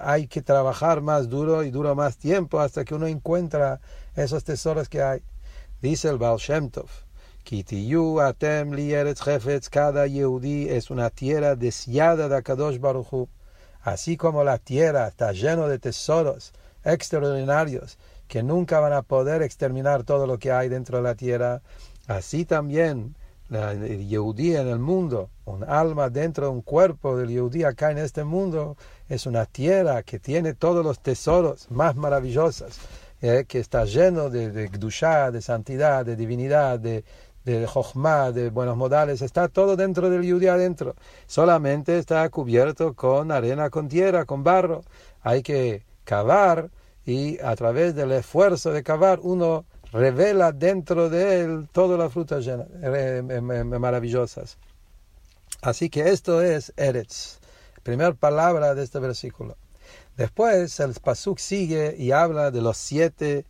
hay 0.00 0.26
que 0.26 0.42
trabajar 0.42 1.00
más 1.00 1.28
duro 1.28 1.62
y 1.62 1.70
duro 1.70 1.94
más 1.94 2.16
tiempo 2.16 2.60
hasta 2.60 2.84
que 2.84 2.94
uno 2.94 3.06
encuentra 3.06 3.80
esos 4.14 4.44
tesoros 4.44 4.88
que 4.88 5.02
hay. 5.02 5.22
Dice 5.80 6.08
el 6.08 6.18
Baal 6.18 6.38
Shem 6.38 6.70
Tov, 6.70 6.88
atem 8.22 8.72
li 8.72 8.94
cada 9.70 10.06
Yehudi 10.06 10.68
es 10.68 10.90
una 10.90 11.10
tierra 11.10 11.56
deseada 11.56 12.28
de 12.28 12.36
Akadosh 12.36 12.78
Baruchu. 12.78 13.28
Así 13.82 14.16
como 14.16 14.44
la 14.44 14.58
tierra 14.58 15.08
está 15.08 15.32
llena 15.32 15.66
de 15.66 15.80
tesoros 15.80 16.52
extraordinarios 16.84 17.98
que 18.32 18.42
nunca 18.42 18.80
van 18.80 18.94
a 18.94 19.02
poder 19.02 19.42
exterminar 19.42 20.04
todo 20.04 20.26
lo 20.26 20.38
que 20.38 20.50
hay 20.52 20.70
dentro 20.70 20.96
de 20.96 21.02
la 21.02 21.14
tierra, 21.14 21.60
así 22.06 22.46
también 22.46 23.14
el 23.50 24.08
Yehudí 24.08 24.56
en 24.56 24.68
el 24.68 24.78
mundo, 24.78 25.28
un 25.44 25.64
alma 25.64 26.08
dentro 26.08 26.46
de 26.46 26.52
un 26.52 26.62
cuerpo 26.62 27.14
del 27.14 27.28
Yehudí 27.28 27.64
acá 27.64 27.90
en 27.90 27.98
este 27.98 28.24
mundo, 28.24 28.78
es 29.10 29.26
una 29.26 29.44
tierra 29.44 30.02
que 30.02 30.18
tiene 30.18 30.54
todos 30.54 30.82
los 30.82 31.00
tesoros 31.00 31.70
más 31.70 31.94
maravillosos, 31.94 32.78
eh, 33.20 33.44
que 33.46 33.58
está 33.58 33.84
lleno 33.84 34.30
de, 34.30 34.50
de 34.50 34.70
de 34.70 35.42
santidad, 35.42 36.06
de 36.06 36.16
divinidad, 36.16 36.80
de, 36.80 37.04
de 37.44 37.68
de 38.32 38.48
buenos 38.48 38.76
modales, 38.78 39.20
está 39.20 39.48
todo 39.48 39.76
dentro 39.76 40.08
del 40.08 40.22
Yehudí 40.22 40.46
adentro. 40.46 40.96
Solamente 41.26 41.98
está 41.98 42.26
cubierto 42.30 42.94
con 42.94 43.30
arena, 43.30 43.68
con 43.68 43.88
tierra, 43.88 44.24
con 44.24 44.42
barro. 44.42 44.80
Hay 45.20 45.42
que 45.42 45.84
cavar 46.04 46.70
y 47.04 47.40
a 47.40 47.54
través 47.56 47.94
del 47.94 48.12
esfuerzo 48.12 48.72
de 48.72 48.82
cavar 48.82 49.20
uno 49.22 49.64
revela 49.92 50.52
dentro 50.52 51.10
de 51.10 51.40
él 51.40 51.68
todas 51.72 51.98
las 51.98 52.12
frutas 52.12 52.46
eh, 52.46 52.56
eh, 52.82 53.22
eh, 53.28 53.40
maravillosas. 53.40 54.58
Así 55.60 55.90
que 55.90 56.10
esto 56.10 56.42
es 56.42 56.72
Eretz, 56.76 57.38
primera 57.82 58.14
palabra 58.14 58.74
de 58.74 58.82
este 58.82 58.98
versículo. 58.98 59.56
Después 60.16 60.78
el 60.80 60.94
Pasuk 60.94 61.38
sigue 61.38 61.94
y 61.98 62.12
habla 62.12 62.50
de 62.50 62.62
los 62.62 62.76
siete 62.76 63.46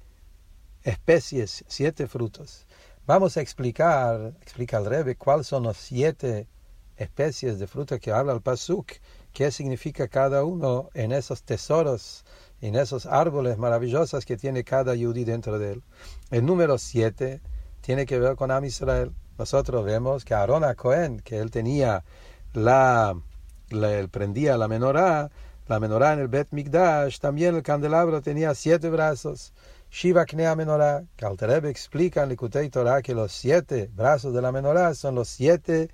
especies, 0.83 1.65
siete 1.69 2.07
frutos. 2.07 2.67
Vamos 3.07 3.37
a 3.37 3.41
explicar, 3.41 4.35
explica 4.41 4.79
el 4.79 4.87
Rebbe, 4.87 5.17
cuáles 5.17 5.47
son 5.47 5.65
los 5.65 5.77
siete 5.77 6.49
especies 6.97 7.59
de 7.59 7.67
fruta 7.67 7.99
que 7.99 8.13
habla 8.13 8.33
el 8.33 8.43
Pasuk, 8.43 8.93
qué 9.33 9.51
significa 9.51 10.09
cada 10.09 10.45
uno 10.45 10.89
en 10.95 11.13
esos 11.13 11.43
tesoros 11.43 12.25
en 12.63 12.77
esos 12.77 13.07
árboles 13.07 13.59
maravillosos 13.59 14.25
que 14.25 14.37
tiene 14.37 14.65
cada 14.65 14.95
yudí 14.95 15.25
dentro 15.25 15.59
de 15.59 15.73
él. 15.73 15.83
El 16.31 16.47
número 16.47 16.79
siete 16.79 17.41
tiene 17.83 18.07
que 18.07 18.19
ver 18.19 18.37
con 18.37 18.51
Am 18.51 18.65
Israel. 18.65 19.13
Nosotros 19.37 19.85
vemos 19.85 20.25
que 20.25 20.35
Aarón 20.35 20.65
a 20.65 20.75
Cohen, 20.75 21.21
que 21.21 21.39
él 21.39 21.51
tenía 21.51 22.05
la, 22.55 23.15
él 23.71 24.09
prendía 24.09 24.57
la 24.57 24.69
menorá, 24.69 25.31
la 25.67 25.81
menorá 25.81 26.13
en 26.13 26.21
el 26.21 26.29
Bet 26.29 26.49
Mikdash, 26.53 27.19
también 27.19 27.57
el 27.57 27.63
candelabro 27.63 28.23
tenía 28.23 28.55
siete 28.55 28.89
brazos. 28.91 29.53
Shiva 29.91 30.25
Knea 30.25 30.55
Menorá, 30.57 31.05
que 31.17 31.69
explica 31.69 32.23
en 32.23 32.31
Likutei 32.31 32.71
Torah 32.71 33.03
que 33.03 33.15
los 33.15 33.31
siete 33.31 33.91
brazos 33.93 34.33
de 34.33 34.41
la 34.41 34.51
menorá 34.51 34.95
son 34.95 35.17
los 35.17 35.29
siete 35.29 35.91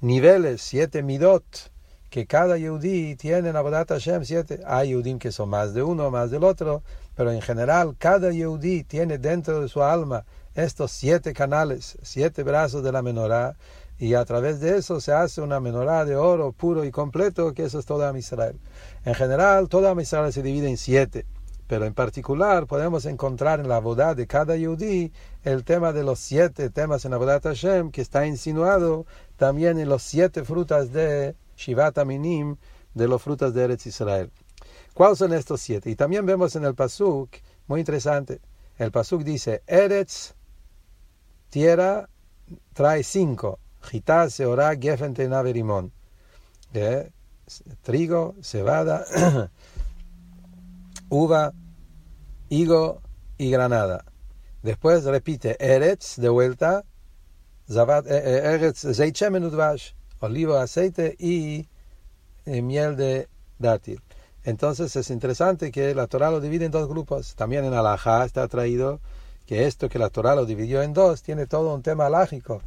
niveles, 0.00 0.62
siete 0.62 1.02
midot, 1.02 1.72
que 2.10 2.26
cada 2.26 2.56
Yehudi 2.56 3.16
tiene 3.16 3.50
en 3.50 3.56
Abodat 3.56 3.88
Hashem 3.88 4.24
siete. 4.24 4.60
Hay 4.66 4.88
Yehudim 4.88 5.18
que 5.18 5.32
son 5.32 5.50
más 5.50 5.74
de 5.74 5.82
uno, 5.82 6.10
más 6.10 6.30
del 6.30 6.44
otro, 6.44 6.82
pero 7.14 7.30
en 7.30 7.42
general 7.42 7.96
cada 7.98 8.30
Yehudi 8.30 8.84
tiene 8.84 9.18
dentro 9.18 9.60
de 9.60 9.68
su 9.68 9.82
alma 9.82 10.24
estos 10.54 10.90
siete 10.90 11.32
canales, 11.32 11.98
siete 12.02 12.42
brazos 12.42 12.82
de 12.82 12.92
la 12.92 13.02
menorá, 13.02 13.56
y 13.98 14.14
a 14.14 14.24
través 14.24 14.60
de 14.60 14.76
eso 14.76 15.00
se 15.00 15.12
hace 15.12 15.40
una 15.40 15.60
menorá 15.60 16.04
de 16.04 16.16
oro 16.16 16.52
puro 16.52 16.84
y 16.84 16.90
completo, 16.90 17.52
que 17.52 17.64
eso 17.64 17.78
es 17.78 17.86
toda 17.86 18.16
Israel. 18.16 18.58
En 19.04 19.14
general, 19.14 19.68
toda 19.68 20.00
Israel 20.00 20.32
se 20.32 20.42
divide 20.42 20.68
en 20.68 20.76
siete, 20.76 21.26
pero 21.66 21.84
en 21.84 21.94
particular 21.94 22.66
podemos 22.66 23.04
encontrar 23.04 23.60
en 23.60 23.68
la 23.68 23.80
boda 23.80 24.14
de 24.14 24.26
cada 24.26 24.56
Yehudi 24.56 25.12
el 25.44 25.64
tema 25.64 25.92
de 25.92 26.04
los 26.04 26.18
siete 26.18 26.70
temas 26.70 27.04
en 27.04 27.12
Abodat 27.12 27.42
Hashem, 27.42 27.90
que 27.90 28.00
está 28.00 28.26
insinuado 28.26 29.04
también 29.36 29.78
en 29.78 29.88
los 29.88 30.02
siete 30.02 30.44
frutas 30.44 30.92
de 30.92 31.36
Shivat 31.58 31.98
Aminim 31.98 32.56
de 32.94 33.08
los 33.08 33.20
frutos 33.20 33.52
de 33.52 33.64
Eretz 33.64 33.86
Israel. 33.86 34.30
¿Cuáles 34.94 35.18
son 35.18 35.32
estos 35.32 35.60
siete? 35.60 35.90
Y 35.90 35.96
también 35.96 36.24
vemos 36.24 36.56
en 36.56 36.64
el 36.64 36.74
Pasuk, 36.74 37.30
muy 37.66 37.80
interesante, 37.80 38.40
el 38.78 38.92
Pasuk 38.92 39.22
dice, 39.22 39.62
Eretz, 39.66 40.34
tierra, 41.50 42.08
trae 42.72 43.02
cinco, 43.02 43.58
Gitá, 43.82 44.30
Seorá, 44.30 44.76
Gefen, 44.76 45.14
Tenaverimón. 45.14 45.92
¿Eh? 46.72 47.10
Trigo, 47.82 48.34
cebada, 48.42 49.04
uva, 51.08 51.52
higo 52.48 53.00
y 53.36 53.50
granada. 53.50 54.04
Después 54.62 55.04
repite 55.04 55.56
Eretz, 55.58 56.16
de 56.16 56.28
vuelta, 56.28 56.84
eh, 57.68 58.02
eh, 58.06 58.40
Eretz, 58.54 58.86
Zeitchemen 58.94 59.44
Udvash 59.44 59.92
oliva, 60.20 60.62
aceite 60.62 61.16
y 61.18 61.68
eh, 62.46 62.62
miel 62.62 62.96
de 62.96 63.28
dátil. 63.58 64.00
Entonces 64.44 64.94
es 64.96 65.10
interesante 65.10 65.70
que 65.70 65.94
la 65.94 66.06
Torah 66.06 66.30
lo 66.30 66.40
divide 66.40 66.64
en 66.64 66.70
dos 66.70 66.88
grupos. 66.88 67.34
También 67.34 67.64
en 67.64 67.74
Alajá 67.74 68.24
está 68.24 68.46
traído 68.48 69.00
que 69.46 69.66
esto 69.66 69.88
que 69.88 69.98
la 69.98 70.10
Torah 70.10 70.34
lo 70.34 70.46
dividió 70.46 70.82
en 70.82 70.92
dos 70.92 71.22
tiene 71.22 71.46
todo 71.46 71.74
un 71.74 71.82
tema 71.82 72.08
lógico. 72.08 72.62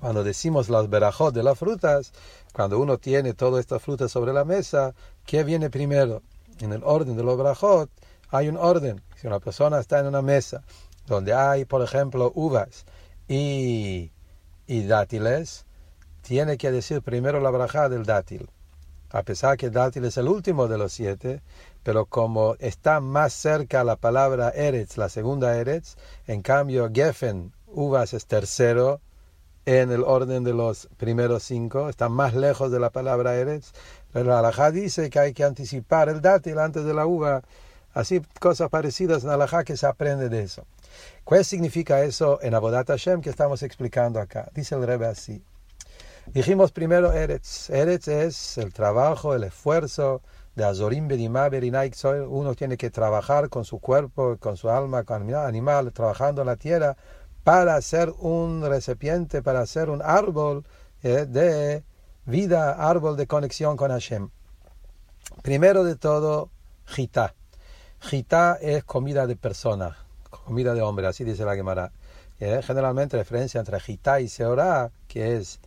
Cuando 0.00 0.24
decimos 0.24 0.68
las 0.68 0.88
verajot 0.90 1.34
de 1.34 1.42
las 1.42 1.58
frutas, 1.58 2.12
cuando 2.52 2.78
uno 2.78 2.98
tiene 2.98 3.34
todas 3.34 3.60
estas 3.60 3.82
frutas 3.82 4.10
sobre 4.10 4.32
la 4.32 4.44
mesa, 4.44 4.94
¿qué 5.24 5.44
viene 5.44 5.70
primero? 5.70 6.22
En 6.60 6.72
el 6.72 6.82
orden 6.84 7.16
de 7.16 7.22
los 7.22 7.36
verajot 7.36 7.90
hay 8.30 8.48
un 8.48 8.56
orden. 8.56 9.02
Si 9.16 9.26
una 9.26 9.40
persona 9.40 9.78
está 9.78 10.00
en 10.00 10.06
una 10.06 10.22
mesa 10.22 10.62
donde 11.06 11.32
hay, 11.34 11.64
por 11.64 11.82
ejemplo, 11.82 12.32
uvas 12.34 12.84
y, 13.28 14.10
y 14.66 14.86
dátiles, 14.86 15.64
tiene 16.24 16.56
que 16.56 16.72
decir 16.72 17.02
primero 17.02 17.38
la 17.38 17.50
braja 17.50 17.88
del 17.90 18.06
dátil. 18.06 18.48
A 19.10 19.22
pesar 19.22 19.58
que 19.58 19.66
el 19.66 19.72
dátil 19.72 20.06
es 20.06 20.16
el 20.16 20.26
último 20.26 20.66
de 20.68 20.78
los 20.78 20.92
siete, 20.92 21.42
pero 21.82 22.06
como 22.06 22.56
está 22.58 23.00
más 23.00 23.34
cerca 23.34 23.84
la 23.84 23.96
palabra 23.96 24.48
Eretz, 24.48 24.96
la 24.96 25.10
segunda 25.10 25.56
Eretz, 25.56 25.96
en 26.26 26.40
cambio 26.40 26.90
Geffen, 26.92 27.52
uvas, 27.66 28.14
es 28.14 28.26
tercero 28.26 29.00
en 29.66 29.92
el 29.92 30.02
orden 30.02 30.44
de 30.44 30.54
los 30.54 30.88
primeros 30.96 31.42
cinco, 31.42 31.90
está 31.90 32.08
más 32.08 32.34
lejos 32.34 32.72
de 32.72 32.80
la 32.80 32.88
palabra 32.88 33.36
Eretz. 33.36 33.72
Pero 34.10 34.30
la 34.30 34.38
halajá 34.38 34.70
dice 34.70 35.10
que 35.10 35.18
hay 35.18 35.34
que 35.34 35.44
anticipar 35.44 36.08
el 36.08 36.22
dátil 36.22 36.58
antes 36.58 36.84
de 36.84 36.94
la 36.94 37.06
uva. 37.06 37.42
Así, 37.92 38.22
cosas 38.40 38.70
parecidas 38.70 39.22
en 39.22 39.28
la 39.28 39.34
halajá 39.34 39.62
que 39.62 39.76
se 39.76 39.86
aprende 39.86 40.30
de 40.30 40.42
eso. 40.42 40.64
¿Qué 41.28 41.44
significa 41.44 42.02
eso 42.02 42.40
en 42.42 42.54
Abodat 42.54 42.88
Hashem 42.88 43.20
que 43.20 43.30
estamos 43.30 43.62
explicando 43.62 44.20
acá? 44.20 44.50
Dice 44.54 44.74
el 44.74 44.86
Rebbe 44.86 45.06
así. 45.06 45.44
Dijimos 46.32 46.72
primero 46.72 47.12
Eretz. 47.12 47.68
Eretz 47.70 48.08
es 48.08 48.58
el 48.58 48.72
trabajo, 48.72 49.34
el 49.34 49.44
esfuerzo 49.44 50.22
de 50.54 50.64
Azorim 50.64 51.06
Bedimá 51.06 51.48
Uno 52.28 52.54
tiene 52.54 52.76
que 52.76 52.90
trabajar 52.90 53.50
con 53.50 53.64
su 53.64 53.78
cuerpo, 53.78 54.36
con 54.38 54.56
su 54.56 54.70
alma, 54.70 55.04
con 55.04 55.34
animal, 55.34 55.92
trabajando 55.92 56.42
en 56.42 56.46
la 56.46 56.56
tierra 56.56 56.96
para 57.42 57.80
ser 57.82 58.10
un 58.18 58.64
recipiente, 58.66 59.42
para 59.42 59.66
ser 59.66 59.90
un 59.90 60.00
árbol 60.02 60.64
eh, 61.02 61.26
de 61.26 61.84
vida, 62.24 62.72
árbol 62.72 63.16
de 63.18 63.26
conexión 63.26 63.76
con 63.76 63.90
Hashem. 63.90 64.30
Primero 65.42 65.84
de 65.84 65.96
todo, 65.96 66.48
Gita. 66.86 67.34
Gita 68.00 68.58
es 68.60 68.82
comida 68.84 69.26
de 69.26 69.36
persona, 69.36 69.98
comida 70.30 70.72
de 70.72 70.80
hombre, 70.80 71.06
así 71.06 71.22
dice 71.22 71.44
la 71.44 71.54
Gemara. 71.54 71.92
Eh, 72.40 72.62
generalmente 72.64 73.18
referencia 73.18 73.60
entre 73.60 73.78
Gita 73.78 74.20
y 74.20 74.28
Seorá, 74.28 74.90
que 75.06 75.36
es 75.36 75.60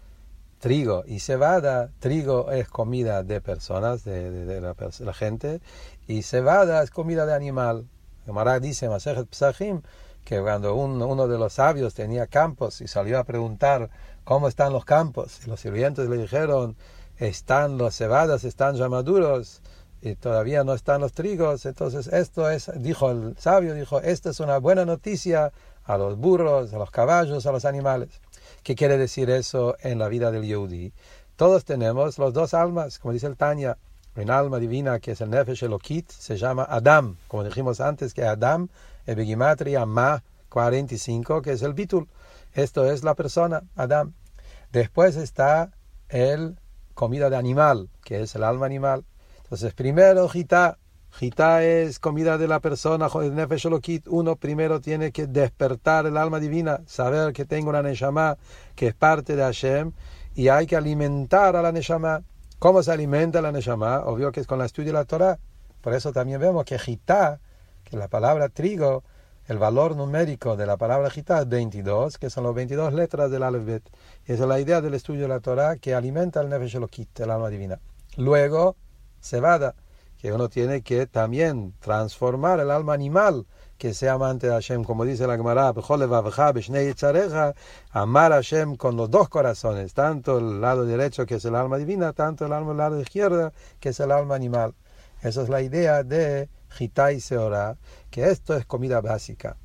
trigo 0.60 1.04
y 1.06 1.20
cebada. 1.20 1.92
Trigo 2.00 2.52
es 2.52 2.68
comida 2.68 3.24
de 3.24 3.42
personas, 3.42 4.04
de, 4.04 4.62
la, 4.62 5.14
gente, 5.14 5.62
y 6.08 6.22
cebada 6.22 6.84
es 6.84 6.92
comida 6.92 7.26
de 7.26 7.34
animal. 7.34 7.88
Gemara 8.26 8.60
dice 8.60 8.90
Masejet 8.90 9.30
Psachim 9.30 9.82
que 10.26 10.42
cuando 10.42 10.76
uno 10.76 11.28
de 11.28 11.38
los 11.38 11.54
sabios 11.54 11.94
tenía 11.94 12.28
campos 12.28 12.82
y 12.82 12.88
salió 12.88 13.18
a 13.18 13.24
preguntar 13.24 13.90
cómo 14.26 14.50
están 14.50 14.74
los 14.74 14.84
campos, 14.84 15.40
y 15.46 15.50
los 15.50 15.62
sirvientes 15.62 16.10
le 16.10 16.18
dijeron, 16.18 16.76
están 17.16 17.78
los 17.78 17.96
cebadas, 17.96 18.44
están 18.44 18.76
ya 18.76 18.90
maduros, 18.90 19.62
y 20.02 20.16
todavía 20.16 20.64
no 20.64 20.74
están 20.74 21.02
los 21.02 21.14
trigos. 21.14 21.66
Entonces 21.66 22.08
esto 22.08 22.50
es, 22.50 22.70
dijo 22.76 23.10
el 23.12 23.38
sabio, 23.38 23.74
dijo, 23.74 24.02
esta 24.02 24.30
es 24.30 24.40
una 24.40 24.58
buena 24.58 24.86
noticia 24.86 25.52
a 25.86 25.98
los 25.98 26.18
burros, 26.18 26.74
a 26.74 26.78
los 26.78 26.92
caballos, 26.92 27.46
a 27.46 27.52
los 27.52 27.66
animales. 27.66 28.22
¿Qué 28.68 28.76
quiere 28.76 28.98
decir 28.98 29.30
eso 29.30 29.78
en 29.80 29.98
la 29.98 30.10
vida 30.10 30.30
del 30.30 30.44
Yehudi? 30.44 30.92
Todos 31.38 31.64
tenemos 31.64 32.18
los 32.18 32.34
dos 32.34 32.54
almas, 32.54 33.00
como 33.00 33.14
dice 33.14 33.26
el 33.26 33.38
Tanya. 33.38 33.78
Un 34.18 34.30
alma 34.30 34.60
divina 34.60 35.00
que 35.00 35.12
es 35.12 35.22
el 35.22 35.30
Nefesh 35.30 35.64
Elokit 35.64 36.12
se 36.12 36.36
llama 36.36 36.68
Adam, 36.70 37.16
como 37.30 37.46
dijimos 37.46 37.80
antes 37.80 38.14
que 38.14 38.26
Adam, 38.26 38.68
el 39.06 39.16
Begimatria 39.16 39.86
Ma 39.86 40.22
45, 40.50 41.42
que 41.42 41.54
es 41.54 41.62
el 41.62 41.76
Bitul. 41.76 42.10
Esto 42.54 42.86
es 42.92 43.06
la 43.06 43.16
persona, 43.16 43.64
Adam. 43.78 44.12
Después 44.74 45.16
está 45.16 45.72
el 46.10 46.60
comida 46.94 47.30
de 47.30 47.38
animal, 47.38 47.88
que 48.04 48.24
es 48.24 48.36
el 48.36 48.44
alma 48.44 48.66
animal. 48.66 49.06
Entonces, 49.44 49.74
primero 49.76 50.28
Gita, 50.28 50.78
Gita 51.18 51.64
es 51.64 51.98
comida 51.98 52.38
de 52.38 52.48
la 52.48 52.60
persona, 52.60 53.08
Nefesh 53.08 53.68
Uno 54.06 54.36
primero 54.36 54.80
tiene 54.80 55.12
que 55.12 55.26
despertar 55.26 56.06
el 56.06 56.16
alma 56.16 56.40
divina, 56.40 56.82
saber 56.86 57.34
que 57.34 57.44
tengo 57.44 57.72
una 57.72 57.82
Neshama 57.82 58.38
que 58.76 58.90
es 58.90 58.94
parte 58.94 59.36
de 59.36 59.42
Hashem 59.42 59.94
y 60.36 60.50
hay 60.50 60.68
que 60.68 60.76
alimentar 60.76 61.56
a 61.56 61.64
la 61.64 61.72
Neshama. 61.72 62.22
¿Cómo 62.60 62.84
se 62.84 62.92
alimenta 62.92 63.42
la 63.42 63.52
Neshama? 63.52 64.02
Obvio 64.06 64.32
que 64.32 64.42
es 64.42 64.46
con 64.46 64.60
la 64.60 64.66
estudio 64.66 64.90
de 64.90 65.00
la 65.00 65.06
Torah. 65.06 65.40
Por 65.82 65.96
eso 65.96 66.14
también 66.14 66.40
vemos 66.40 66.66
que 66.66 66.78
Gita, 66.78 67.40
que 67.84 67.98
la 67.98 68.10
palabra 68.10 68.50
trigo, 68.50 69.04
el 69.48 69.58
valor 69.58 69.96
numérico 69.96 70.56
de 70.56 70.68
la 70.68 70.78
palabra 70.78 71.10
Gita 71.10 71.40
es 71.40 71.50
22, 71.50 72.20
que 72.20 72.30
son 72.30 72.44
las 72.44 72.54
22 72.54 72.94
letras 72.94 73.32
del 73.32 73.42
Y 74.28 74.34
esa 74.34 74.44
es 74.44 74.48
la 74.48 74.60
idea 74.60 74.82
del 74.82 74.94
estudio 74.94 75.24
de 75.24 75.30
la 75.30 75.40
Torah 75.40 75.78
que 75.78 75.96
alimenta 75.96 76.42
el 76.42 76.50
Nefesh 76.50 76.76
el 76.76 77.32
alma 77.32 77.50
divina. 77.50 77.80
Luego, 78.18 78.76
cebada 79.20 79.74
que 80.18 80.32
uno 80.34 80.50
tiene 80.50 80.82
que 80.82 81.08
también 81.08 81.74
transformar 81.80 82.60
el 82.60 82.72
alma 82.72 82.94
animal 82.94 83.46
que 83.78 83.94
sea 83.94 84.14
amante 84.14 84.48
de 84.48 84.54
Hashem, 84.54 84.84
como 84.84 85.06
dice 85.06 85.28
la 85.28 85.38
Gemara, 85.38 85.74
amar 87.92 88.34
a 88.34 88.36
Hashem 88.36 88.76
con 88.76 88.98
los 88.98 89.10
dos 89.12 89.30
corazones, 89.30 89.94
tanto 89.94 90.40
el 90.40 90.62
lado 90.62 90.86
derecho 90.86 91.26
que 91.26 91.36
es 91.36 91.46
el 91.46 91.56
alma 91.56 91.78
divina, 91.78 92.14
tanto 92.14 92.46
el 92.46 92.54
alma 92.54 92.72
el 92.72 92.78
lado 92.78 93.00
izquierdo 93.00 93.54
que 93.80 93.90
es 93.90 94.00
el 94.00 94.12
alma 94.12 94.36
animal. 94.36 94.74
Esa 95.22 95.44
es 95.44 95.50
la 95.50 95.62
idea 95.62 96.04
de 96.04 96.50
Gita 96.70 97.12
y 97.12 97.20
Seora, 97.20 97.78
que 98.10 98.30
esto 98.30 98.56
es 98.56 98.66
comida 98.66 99.02
básica. 99.02 99.58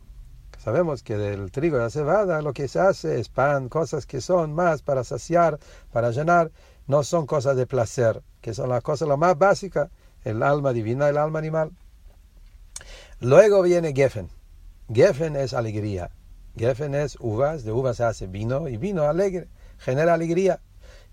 Sabemos 0.59 1.03
que 1.03 1.17
del 1.17 1.51
trigo 1.51 1.77
y 1.77 1.81
la 1.81 1.91
cebada 1.91 2.41
lo 2.41 2.53
que 2.53 2.69
se 2.69 2.79
hace 2.79 3.19
es 3.19 3.29
pan, 3.29 3.69
cosas 3.69 4.07
que 4.07 4.21
son 4.21 4.53
más 4.53 4.83
para 4.83 5.03
saciar, 5.05 5.59
para 5.91 6.11
llenar, 6.11 6.53
no 6.87 7.03
son 7.03 7.27
cosas 7.27 7.57
de 7.57 7.67
placer, 7.67 8.23
que 8.41 8.55
son 8.55 8.69
las 8.69 8.83
cosas 8.83 9.09
lo 9.09 9.17
más 9.17 9.37
básicas 9.37 9.89
el 10.25 10.43
alma 10.43 10.73
divina, 10.73 11.09
el 11.09 11.19
alma 11.19 11.39
animal. 11.39 11.71
Luego 13.21 13.63
viene 13.63 13.93
Geffen. 13.93 14.29
Geffen 14.93 15.37
es 15.37 15.55
alegría. 15.55 16.11
Geffen 16.57 16.95
es 16.95 17.17
uvas, 17.21 17.65
de 17.65 17.73
uvas 17.73 17.97
se 17.97 18.05
hace 18.05 18.27
vino 18.27 18.69
y 18.69 18.77
vino 18.77 19.05
alegre, 19.05 19.49
genera 19.79 20.15
alegría. 20.15 20.61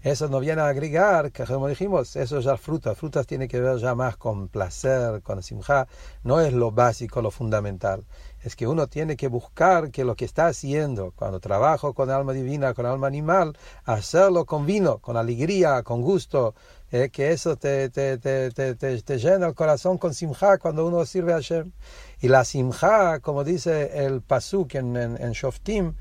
Eso 0.01 0.29
no 0.29 0.39
viene 0.39 0.61
a 0.61 0.67
agregar, 0.69 1.29
como 1.33 1.67
dijimos, 1.67 2.15
eso 2.15 2.37
es 2.37 2.45
ya 2.45 2.55
fruta. 2.55 2.95
Frutas 2.95 3.27
tiene 3.27 3.49
que 3.49 3.59
ver 3.59 3.79
ya 3.79 3.95
más 3.95 4.15
con 4.15 4.47
placer, 4.47 5.21
con 5.21 5.43
simja. 5.43 5.89
No 6.23 6.39
es 6.39 6.53
lo 6.53 6.71
básico, 6.71 7.21
lo 7.21 7.31
fundamental. 7.31 8.05
Es 8.41 8.55
que 8.55 8.65
uno 8.65 8.87
tiene 8.87 9.17
que 9.17 9.27
buscar 9.27 9.91
que 9.91 10.05
lo 10.05 10.15
que 10.15 10.23
está 10.23 10.47
haciendo, 10.47 11.11
cuando 11.17 11.41
trabajo 11.41 11.93
con 11.93 12.09
alma 12.09 12.31
divina, 12.31 12.73
con 12.73 12.85
alma 12.85 13.07
animal, 13.07 13.57
hacerlo 13.83 14.45
con 14.45 14.65
vino, 14.65 14.99
con 14.99 15.17
alegría, 15.17 15.83
con 15.83 16.01
gusto, 16.01 16.55
eh, 16.91 17.09
que 17.09 17.31
eso 17.33 17.57
te, 17.57 17.89
te, 17.89 18.17
te, 18.17 18.51
te, 18.51 19.17
llena 19.17 19.47
el 19.47 19.53
corazón 19.53 19.97
con 19.97 20.13
simja 20.13 20.59
cuando 20.59 20.87
uno 20.87 21.05
sirve 21.05 21.33
a 21.33 21.35
Hashem. 21.35 21.73
Y 22.21 22.29
la 22.29 22.45
simja, 22.45 23.19
como 23.19 23.43
dice 23.43 24.05
el 24.05 24.21
pasuk 24.21 24.75
en, 24.75 24.95
en, 24.95 25.21
en 25.21 25.33
Shoftim, 25.33 25.93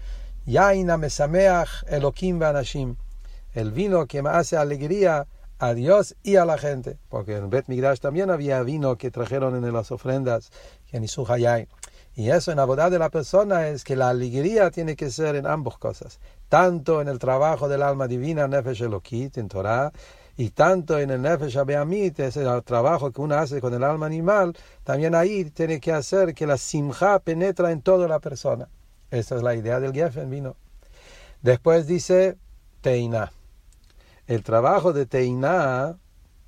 Yaina 0.46 0.96
mesameach 0.96 1.82
elokim 1.88 2.38
banashim 2.38 2.96
el 3.54 3.72
vino 3.72 4.06
que 4.06 4.22
me 4.22 4.30
hace 4.30 4.56
alegría 4.56 5.26
a 5.58 5.74
Dios 5.74 6.16
y 6.22 6.36
a 6.36 6.44
la 6.44 6.58
gente. 6.58 6.98
Porque 7.08 7.36
en 7.36 7.50
Bet 7.50 7.68
Migdash 7.68 7.98
también 7.98 8.30
había 8.30 8.62
vino 8.62 8.96
que 8.96 9.10
trajeron 9.10 9.62
en 9.62 9.72
las 9.72 9.90
ofrendas, 9.90 10.50
en 10.92 11.04
Y 12.14 12.30
eso 12.30 12.50
en 12.50 12.56
la 12.56 12.64
boda 12.64 12.90
de 12.90 12.98
la 12.98 13.10
persona 13.10 13.68
es 13.68 13.84
que 13.84 13.96
la 13.96 14.10
alegría 14.10 14.70
tiene 14.70 14.96
que 14.96 15.10
ser 15.10 15.36
en 15.36 15.46
ambas 15.46 15.78
cosas. 15.78 16.20
Tanto 16.48 17.00
en 17.00 17.08
el 17.08 17.18
trabajo 17.18 17.68
del 17.68 17.82
alma 17.82 18.06
divina, 18.06 18.48
Nefesh 18.48 18.82
Elokit, 18.82 19.38
en 19.38 19.48
Torah, 19.48 19.92
y 20.36 20.50
tanto 20.50 20.98
en 20.98 21.10
el 21.10 21.20
Nefesh 21.20 21.58
Abeamit, 21.58 22.20
ese 22.20 22.44
el 22.44 22.62
trabajo 22.62 23.10
que 23.10 23.20
uno 23.20 23.34
hace 23.34 23.60
con 23.60 23.74
el 23.74 23.82
alma 23.82 24.06
animal, 24.06 24.56
también 24.84 25.16
ahí 25.16 25.50
tiene 25.50 25.80
que 25.80 25.92
hacer 25.92 26.32
que 26.32 26.46
la 26.46 26.56
simja 26.56 27.18
penetra 27.18 27.72
en 27.72 27.82
toda 27.82 28.06
la 28.06 28.20
persona. 28.20 28.68
Esa 29.10 29.36
es 29.36 29.42
la 29.42 29.54
idea 29.56 29.80
del 29.80 29.92
Geffen 29.92 30.30
vino. 30.30 30.54
Después 31.42 31.86
dice 31.86 32.36
Teina. 32.80 33.32
El 34.28 34.42
trabajo 34.42 34.92
de 34.92 35.06
Teiná, 35.06 35.96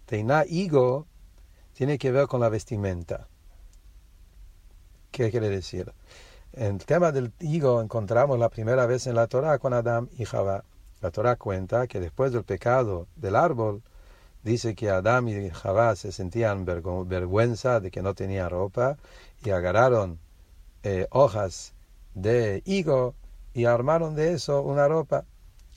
Teiná 0.04 0.44
Higo, 0.46 1.06
tiene 1.72 1.96
que 1.96 2.12
ver 2.12 2.26
con 2.26 2.42
la 2.42 2.50
vestimenta. 2.50 3.26
¿Qué 5.10 5.30
quiere 5.30 5.48
decir? 5.48 5.90
En 6.52 6.74
el 6.74 6.84
tema 6.84 7.10
del 7.10 7.32
higo 7.40 7.80
encontramos 7.80 8.38
la 8.38 8.50
primera 8.50 8.84
vez 8.84 9.06
en 9.06 9.14
la 9.14 9.28
Torah 9.28 9.58
con 9.58 9.72
Adán 9.72 10.10
y 10.18 10.26
Jabá. 10.26 10.64
La 11.00 11.10
Torah 11.10 11.36
cuenta 11.36 11.86
que 11.86 12.00
después 12.00 12.32
del 12.32 12.44
pecado 12.44 13.06
del 13.16 13.34
árbol, 13.34 13.82
dice 14.42 14.74
que 14.74 14.90
Adán 14.90 15.28
y 15.28 15.48
Jabá 15.48 15.96
se 15.96 16.12
sentían 16.12 16.66
vergüenza 16.66 17.80
de 17.80 17.90
que 17.90 18.02
no 18.02 18.12
tenía 18.12 18.50
ropa 18.50 18.98
y 19.42 19.50
agarraron 19.52 20.18
eh, 20.82 21.06
hojas 21.10 21.72
de 22.12 22.62
higo 22.66 23.14
y 23.54 23.64
armaron 23.64 24.14
de 24.14 24.34
eso 24.34 24.60
una 24.60 24.86
ropa. 24.86 25.24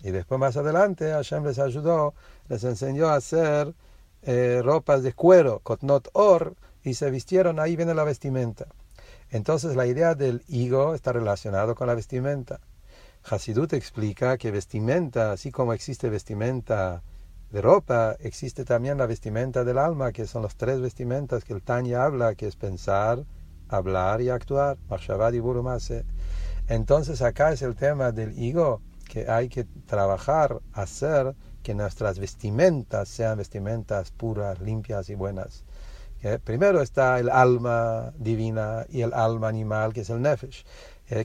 Y 0.03 0.11
después 0.11 0.39
más 0.39 0.57
adelante 0.57 1.11
Hashem 1.11 1.45
les 1.45 1.57
ayudó, 1.57 2.13
les 2.49 2.63
enseñó 2.65 3.07
a 3.07 3.15
hacer 3.15 3.73
eh, 4.21 4.61
ropas 4.63 5.01
de 5.01 5.13
cuero, 5.13 5.61
cotnot 5.63 6.09
or, 6.13 6.55
y 6.83 6.93
se 6.93 7.09
vistieron, 7.09 7.59
ahí 7.59 7.75
viene 7.75 7.93
la 7.93 8.03
vestimenta. 8.03 8.67
Entonces 9.31 9.75
la 9.75 9.87
idea 9.87 10.13
del 10.13 10.43
higo 10.47 10.93
está 10.93 11.13
relacionado 11.13 11.73
con 11.73 11.87
la 11.87 11.95
vestimenta. 11.95 12.59
Hasidut 13.23 13.71
explica 13.73 14.37
que 14.37 14.51
vestimenta, 14.51 15.31
así 15.31 15.51
como 15.51 15.73
existe 15.73 16.09
vestimenta 16.09 17.01
de 17.51 17.61
ropa, 17.61 18.17
existe 18.19 18.65
también 18.65 18.97
la 18.97 19.05
vestimenta 19.05 19.63
del 19.63 19.77
alma, 19.77 20.11
que 20.11 20.27
son 20.27 20.43
las 20.43 20.55
tres 20.55 20.81
vestimentas 20.81 21.43
que 21.45 21.53
el 21.53 21.61
Tanya 21.61 22.03
habla, 22.03 22.35
que 22.35 22.47
es 22.47 22.55
pensar, 22.55 23.23
hablar 23.69 24.21
y 24.21 24.29
actuar. 24.29 24.77
Entonces 26.67 27.21
acá 27.21 27.53
es 27.53 27.61
el 27.61 27.75
tema 27.75 28.11
del 28.11 28.37
higo, 28.37 28.81
que 29.07 29.29
hay 29.29 29.49
que 29.49 29.65
trabajar, 29.85 30.59
hacer 30.73 31.35
que 31.61 31.73
nuestras 31.73 32.19
vestimentas 32.19 33.09
sean 33.09 33.37
vestimentas 33.37 34.11
puras, 34.11 34.59
limpias 34.59 35.09
y 35.09 35.15
buenas. 35.15 35.63
Primero 36.45 36.81
está 36.81 37.19
el 37.19 37.29
alma 37.29 38.13
divina 38.17 38.85
y 38.89 39.01
el 39.01 39.13
alma 39.13 39.49
animal, 39.49 39.91
que 39.91 40.01
es 40.01 40.09
el 40.09 40.21
nefesh, 40.21 40.65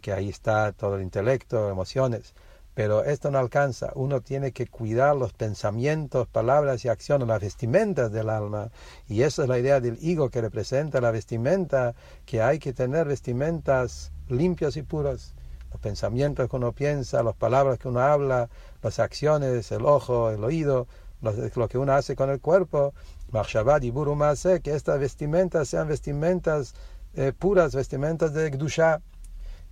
que 0.02 0.12
ahí 0.12 0.28
está 0.28 0.72
todo 0.72 0.96
el 0.96 1.02
intelecto, 1.02 1.70
emociones. 1.70 2.34
Pero 2.74 3.04
esto 3.04 3.30
no 3.30 3.38
alcanza. 3.38 3.90
Uno 3.94 4.20
tiene 4.20 4.52
que 4.52 4.66
cuidar 4.68 5.16
los 5.16 5.32
pensamientos, 5.32 6.28
palabras 6.28 6.84
y 6.84 6.88
acciones, 6.88 7.26
las 7.26 7.40
vestimentas 7.40 8.12
del 8.12 8.28
alma. 8.28 8.70
Y 9.08 9.22
esa 9.22 9.42
es 9.42 9.48
la 9.48 9.58
idea 9.58 9.80
del 9.80 9.98
higo 10.00 10.30
que 10.30 10.40
representa 10.40 11.00
la 11.00 11.10
vestimenta, 11.10 11.94
que 12.24 12.40
hay 12.40 12.60
que 12.60 12.72
tener 12.72 13.06
vestimentas 13.08 14.12
limpias 14.28 14.76
y 14.76 14.82
puras. 14.82 15.34
Los 15.78 15.82
pensamientos 15.92 16.50
que 16.50 16.56
uno 16.56 16.72
piensa, 16.72 17.22
las 17.22 17.36
palabras 17.36 17.78
que 17.78 17.86
uno 17.86 18.00
habla, 18.00 18.48
las 18.82 18.98
acciones, 18.98 19.70
el 19.70 19.86
ojo, 19.86 20.28
el 20.32 20.42
oído, 20.42 20.88
lo 21.22 21.68
que 21.68 21.78
uno 21.78 21.92
hace 21.92 22.16
con 22.16 22.30
el 22.30 22.40
cuerpo. 22.40 22.94
que 23.30 24.74
estas 24.74 24.98
vestimentas 24.98 25.68
sean 25.68 25.86
vestimentas 25.86 26.74
eh, 27.14 27.32
puras, 27.32 27.76
vestimentas 27.76 28.32
de 28.34 28.50
Gdusha. 28.50 29.00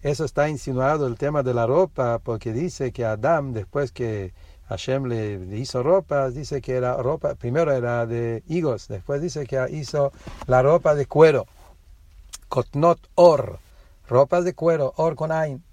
Eso 0.01 0.25
está 0.25 0.49
insinuado 0.49 1.09
el 1.09 1.19
tema 1.19 1.42
de 1.42 1.55
la 1.55 1.66
ropa, 1.66 2.21
porque 2.23 2.53
dice 2.53 2.92
que 2.92 3.05
Adam, 3.05 3.53
después 3.53 3.90
que 3.90 4.33
Hashem 4.69 5.07
le 5.07 5.59
hizo 5.59 5.83
ropa, 5.83 6.31
dice 6.31 6.61
que 6.61 6.77
era 6.77 6.97
ropa, 7.03 7.35
primero 7.35 7.73
era 7.73 8.07
de 8.07 8.45
higos, 8.47 8.87
después 8.87 9.21
dice 9.21 9.45
que 9.45 9.66
hizo 9.73 10.12
la 10.47 10.62
ropa 10.62 10.95
de 10.95 11.07
cuero, 11.07 11.47
kotnot 12.49 13.01
or, 13.16 13.59
ropas 14.09 14.45
de 14.45 14.55
cuero, 14.55 14.92
or 14.97 15.16
con 15.16 15.33
ain. 15.33 15.65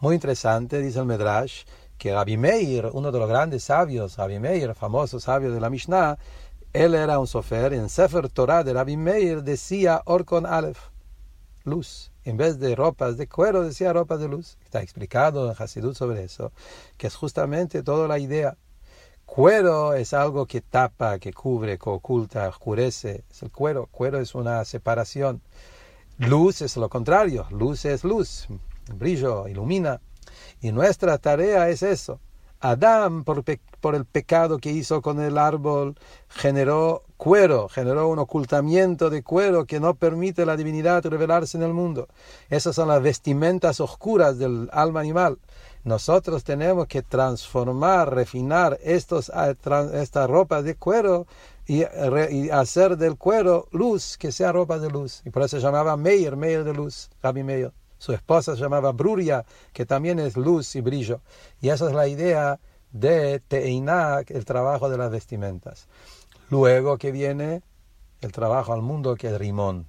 Muy 0.00 0.14
interesante, 0.14 0.80
dice 0.80 0.98
el 0.98 1.06
Medrash, 1.06 1.64
que 1.98 2.12
Rabbi 2.12 2.36
Meir, 2.36 2.90
uno 2.92 3.12
de 3.12 3.18
los 3.18 3.28
grandes 3.28 3.64
sabios, 3.64 4.16
Rabbi 4.16 4.38
Meir, 4.38 4.74
famoso 4.74 5.20
sabio 5.20 5.52
de 5.52 5.60
la 5.60 5.70
Mishnah, 5.70 6.18
él 6.72 6.94
era 6.94 7.18
un 7.18 7.26
sofer, 7.26 7.74
en 7.74 7.88
Sefer 7.88 8.28
Torah 8.28 8.64
de 8.64 8.72
Rabbi 8.72 8.96
Meir 8.96 9.42
decía 9.42 10.02
or 10.06 10.24
con 10.24 10.46
alef, 10.46 10.88
luz 11.64 12.10
en 12.24 12.36
vez 12.36 12.58
de 12.58 12.74
ropas 12.74 13.16
de 13.16 13.28
cuero, 13.28 13.62
decía 13.62 13.92
ropas 13.92 14.20
de 14.20 14.28
luz. 14.28 14.58
Está 14.64 14.82
explicado 14.82 15.50
en 15.50 15.56
Hasidut 15.58 15.96
sobre 15.96 16.24
eso, 16.24 16.52
que 16.96 17.06
es 17.06 17.16
justamente 17.16 17.82
toda 17.82 18.08
la 18.08 18.18
idea. 18.18 18.56
Cuero 19.24 19.94
es 19.94 20.12
algo 20.12 20.46
que 20.46 20.60
tapa, 20.60 21.18
que 21.18 21.32
cubre, 21.32 21.78
que 21.78 21.88
oculta, 21.88 22.48
oscurece. 22.48 23.24
Es 23.30 23.42
el 23.42 23.50
cuero. 23.50 23.88
Cuero 23.90 24.20
es 24.20 24.34
una 24.34 24.64
separación. 24.64 25.40
Luz 26.18 26.62
es 26.62 26.76
lo 26.76 26.88
contrario. 26.88 27.46
Luz 27.50 27.84
es 27.84 28.02
luz. 28.04 28.48
Brillo, 28.94 29.48
ilumina. 29.48 30.00
Y 30.60 30.72
nuestra 30.72 31.18
tarea 31.18 31.68
es 31.68 31.82
eso. 31.82 32.20
Adán, 32.60 33.24
por, 33.24 33.42
por, 33.80 33.94
el 33.94 34.04
pecado 34.04 34.58
que 34.58 34.70
hizo 34.70 35.00
con 35.00 35.18
el 35.20 35.38
árbol, 35.38 35.96
generó 36.28 37.04
cuero, 37.16 37.70
generó 37.70 38.08
un 38.08 38.18
ocultamiento 38.18 39.08
de 39.08 39.22
cuero 39.22 39.64
que 39.64 39.80
no 39.80 39.94
permite 39.94 40.42
a 40.42 40.46
la 40.46 40.58
divinidad 40.58 41.04
revelarse 41.06 41.56
en 41.56 41.62
el 41.62 41.72
mundo. 41.72 42.08
Esas 42.50 42.74
son 42.74 42.88
las 42.88 43.02
vestimentas 43.02 43.80
oscuras 43.80 44.38
del 44.38 44.68
alma 44.72 45.00
animal. 45.00 45.38
Nosotros 45.84 46.44
tenemos 46.44 46.86
que 46.86 47.00
transformar, 47.00 48.14
refinar 48.14 48.78
estos, 48.82 49.32
ah, 49.34 49.54
esta 49.94 50.26
ropa 50.26 50.60
de 50.60 50.74
cuero 50.74 51.26
y, 51.66 51.84
hacer 52.50 52.98
del 52.98 53.16
cuero 53.16 53.68
luz, 53.70 54.18
que 54.18 54.32
sea 54.32 54.52
ropa 54.52 54.78
de 54.78 54.90
luz. 54.90 55.22
Y 55.24 55.30
por 55.30 55.42
eso 55.42 55.56
se 55.56 55.62
llamaba 55.62 55.96
Meir, 55.96 56.36
Meir 56.36 56.64
de 56.64 56.74
luz, 56.74 57.08
Rabbi 57.22 57.42
Meir. 57.42 57.72
Su 58.00 58.14
esposa 58.14 58.56
se 58.56 58.62
llamaba 58.62 58.92
Bruria, 58.92 59.44
que 59.74 59.84
también 59.84 60.18
es 60.20 60.34
luz 60.34 60.74
y 60.74 60.80
brillo. 60.80 61.20
Y 61.60 61.68
esa 61.68 61.86
es 61.86 61.92
la 61.92 62.08
idea 62.08 62.58
de 62.92 63.40
Teiná, 63.40 64.20
el 64.26 64.46
trabajo 64.46 64.88
de 64.88 64.96
las 64.96 65.10
vestimentas. 65.10 65.86
Luego 66.48 66.96
que 66.96 67.12
viene 67.12 67.62
el 68.22 68.32
trabajo 68.32 68.72
al 68.72 68.80
mundo, 68.80 69.16
que 69.16 69.26
es 69.26 69.38
Rimón. 69.38 69.86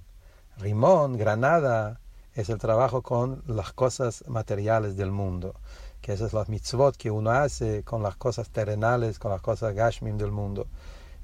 Rimón, 0.57 1.17
Granada, 1.17 2.01
es 2.33 2.49
el 2.49 2.57
trabajo 2.57 3.01
con 3.01 3.43
las 3.47 3.71
cosas 3.71 4.25
materiales 4.27 4.97
del 4.97 5.11
mundo, 5.11 5.55
que 6.01 6.11
esas 6.11 6.31
son 6.31 6.41
las 6.41 6.49
mitzvot 6.49 6.97
que 6.97 7.11
uno 7.11 7.31
hace 7.31 7.83
con 7.85 8.03
las 8.03 8.17
cosas 8.17 8.49
terrenales, 8.49 9.19
con 9.19 9.31
las 9.31 9.41
cosas 9.41 9.73
gashmim 9.73 10.17
del 10.17 10.31
mundo. 10.31 10.67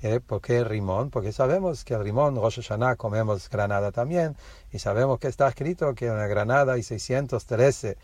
¿Eh? 0.03 0.19
¿Por 0.19 0.41
qué 0.41 0.63
rimón? 0.63 1.10
Porque 1.10 1.31
sabemos 1.31 1.83
que 1.83 1.95
el 1.95 2.03
rimón, 2.03 2.36
Rosh 2.36 2.62
Hashanah, 2.62 2.97
comemos 2.97 3.49
granada 3.49 3.91
también, 3.91 4.36
y 4.71 4.77
sabemos 4.77 5.19
que 5.19 5.27
está 5.27 5.47
escrito 5.47 5.95
que 5.95 6.05
en 6.05 6.17
la 6.17 6.27
granada 6.27 6.73
hay 6.73 6.83
613, 6.83 7.97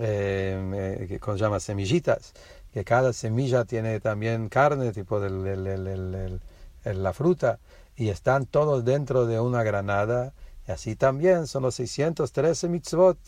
eh, 0.00 1.06
que 1.08 1.18
se 1.18 1.38
llama 1.38 1.60
semillitas, 1.60 2.34
que 2.74 2.84
cada 2.84 3.12
semilla 3.14 3.64
tiene 3.64 4.00
también 4.00 4.50
carne, 4.50 4.92
tipo 4.92 5.18
de 5.18 6.40
la 6.84 7.12
fruta, 7.14 7.58
y 7.96 8.10
están 8.10 8.44
todos 8.44 8.84
dentro 8.84 9.24
de 9.24 9.40
una 9.40 9.62
granada, 9.62 10.34
y 10.68 10.72
así 10.72 10.94
también 10.94 11.46
son 11.46 11.62
los 11.62 11.76
613 11.76 12.68
mitzvot, 12.68 13.18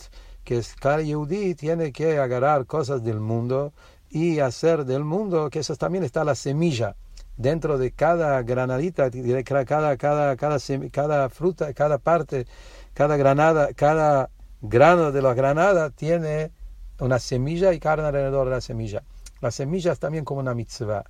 que 0.44 0.62
cada 0.80 1.00
yudí 1.00 1.54
tiene 1.54 1.92
que 1.92 2.18
agarrar 2.18 2.66
cosas 2.66 3.02
del 3.02 3.20
mundo 3.20 3.72
y 4.11 4.40
hacer 4.40 4.85
del 4.85 5.02
mundo, 5.02 5.48
que 5.48 5.61
eso 5.61 5.76
también 5.76 6.04
está 6.04 6.22
la 6.22 6.35
semilla 6.35 6.94
dentro 7.37 7.79
de 7.79 7.92
cada 7.92 8.42
granadita, 8.42 9.11
cada, 9.44 9.96
cada, 9.96 10.37
cada, 10.37 10.66
cada 10.90 11.29
fruta, 11.29 11.72
cada 11.75 11.99
parte, 11.99 12.46
cada 12.94 13.16
granada, 13.16 13.72
cada 13.75 14.31
grano 14.62 15.12
de 15.12 15.22
la 15.22 15.35
granada 15.35 15.90
tiene 15.90 16.51
una 16.99 17.18
semilla 17.18 17.72
y 17.72 17.79
carne 17.79 18.07
alrededor 18.07 18.46
de 18.46 18.53
la 18.53 18.61
semilla. 18.61 19.03
La 19.40 19.51
semilla 19.51 19.92
es 19.92 19.99
también 19.99 20.25
como 20.25 20.40
una 20.40 20.55
mitzvah. 20.55 21.05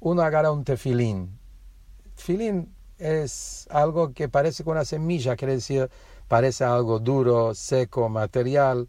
Uno 0.00 0.22
agarra 0.22 0.50
un 0.50 0.64
tefilín. 0.64 1.38
Tefilín 2.16 2.74
es 2.98 3.68
algo 3.70 4.12
que 4.12 4.28
parece 4.28 4.64
como 4.64 4.72
una 4.72 4.84
semilla, 4.84 5.36
quiere 5.36 5.54
decir, 5.54 5.88
parece 6.26 6.64
algo 6.64 6.98
duro, 6.98 7.54
seco, 7.54 8.08
material 8.08 8.88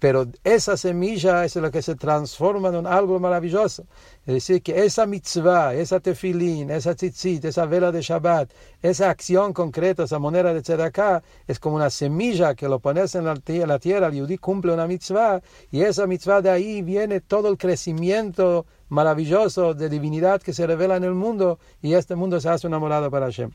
pero 0.00 0.26
esa 0.44 0.78
semilla 0.78 1.44
es 1.44 1.56
lo 1.56 1.70
que 1.70 1.82
se 1.82 1.94
transforma 1.94 2.70
en 2.70 2.86
algo 2.86 3.20
maravilloso. 3.20 3.84
Es 4.24 4.34
decir, 4.34 4.62
que 4.62 4.84
esa 4.84 5.04
mitzvah, 5.04 5.74
esa 5.74 6.00
tefilín, 6.00 6.70
esa 6.70 6.94
tzitzit, 6.94 7.44
esa 7.44 7.66
vela 7.66 7.92
de 7.92 8.00
Shabbat, 8.00 8.50
esa 8.80 9.10
acción 9.10 9.52
concreta, 9.52 10.04
esa 10.04 10.18
moneda 10.18 10.54
de 10.54 10.62
tzedakah, 10.62 11.22
es 11.46 11.58
como 11.60 11.76
una 11.76 11.90
semilla 11.90 12.54
que 12.54 12.66
lo 12.66 12.78
pones 12.78 13.14
en 13.14 13.26
la, 13.26 13.36
tierra, 13.36 14.06
el 14.06 14.14
yudí 14.14 14.38
cumple 14.38 14.72
una 14.72 14.86
mitzvah, 14.86 15.42
y 15.70 15.82
esa 15.82 16.06
mitzvah 16.06 16.40
de 16.40 16.50
ahí 16.50 16.80
viene 16.80 17.20
todo 17.20 17.48
el 17.48 17.58
crecimiento 17.58 18.64
maravilloso 18.88 19.74
de 19.74 19.90
divinidad 19.90 20.40
que 20.40 20.54
se 20.54 20.66
revela 20.66 20.96
en 20.96 21.04
el 21.04 21.14
mundo, 21.14 21.58
y 21.82 21.92
este 21.92 22.16
mundo 22.16 22.40
se 22.40 22.48
hace 22.48 22.66
una 22.66 22.78
morada 22.78 23.10
para 23.10 23.26
Hashem. 23.26 23.50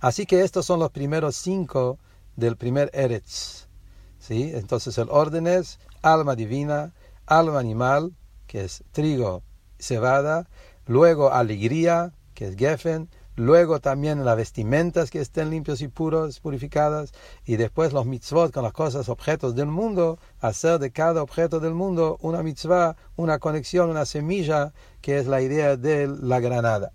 Así 0.00 0.26
que 0.26 0.42
estos 0.42 0.64
son 0.64 0.78
los 0.78 0.92
primeros 0.92 1.34
cinco 1.34 1.98
del 2.36 2.56
primer 2.56 2.88
Eretz. 2.94 3.63
¿Sí? 4.24 4.52
Entonces 4.54 4.96
el 4.96 5.08
orden 5.10 5.46
es 5.46 5.78
alma 6.00 6.34
divina, 6.34 6.94
alma 7.26 7.58
animal, 7.58 8.14
que 8.46 8.64
es 8.64 8.82
trigo, 8.92 9.42
cebada, 9.78 10.48
luego 10.86 11.32
alegría, 11.32 12.14
que 12.32 12.48
es 12.48 12.56
gefen, 12.56 13.10
luego 13.36 13.80
también 13.80 14.24
las 14.24 14.36
vestimentas 14.36 15.10
que 15.10 15.20
estén 15.20 15.50
limpios 15.50 15.82
y 15.82 15.88
puros, 15.88 16.40
purificadas, 16.40 17.12
y 17.44 17.56
después 17.56 17.92
los 17.92 18.06
mitzvot 18.06 18.50
con 18.50 18.62
las 18.62 18.72
cosas, 18.72 19.10
objetos 19.10 19.54
del 19.54 19.66
mundo, 19.66 20.18
hacer 20.40 20.78
de 20.78 20.90
cada 20.90 21.22
objeto 21.22 21.60
del 21.60 21.74
mundo 21.74 22.16
una 22.22 22.42
mitzvah, 22.42 22.96
una 23.16 23.38
conexión, 23.38 23.90
una 23.90 24.06
semilla, 24.06 24.72
que 25.02 25.18
es 25.18 25.26
la 25.26 25.42
idea 25.42 25.76
de 25.76 26.08
la 26.08 26.40
granada. 26.40 26.92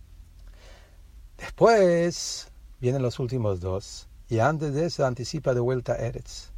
Después 1.38 2.48
vienen 2.82 3.04
los 3.04 3.20
últimos 3.20 3.60
dos, 3.60 4.08
y 4.30 4.40
antes 4.40 4.74
de 4.74 4.88
eso 4.88 5.06
anticipa 5.06 5.54
de 5.54 5.60
vuelta 5.60 5.96
Eretz. 5.96 6.49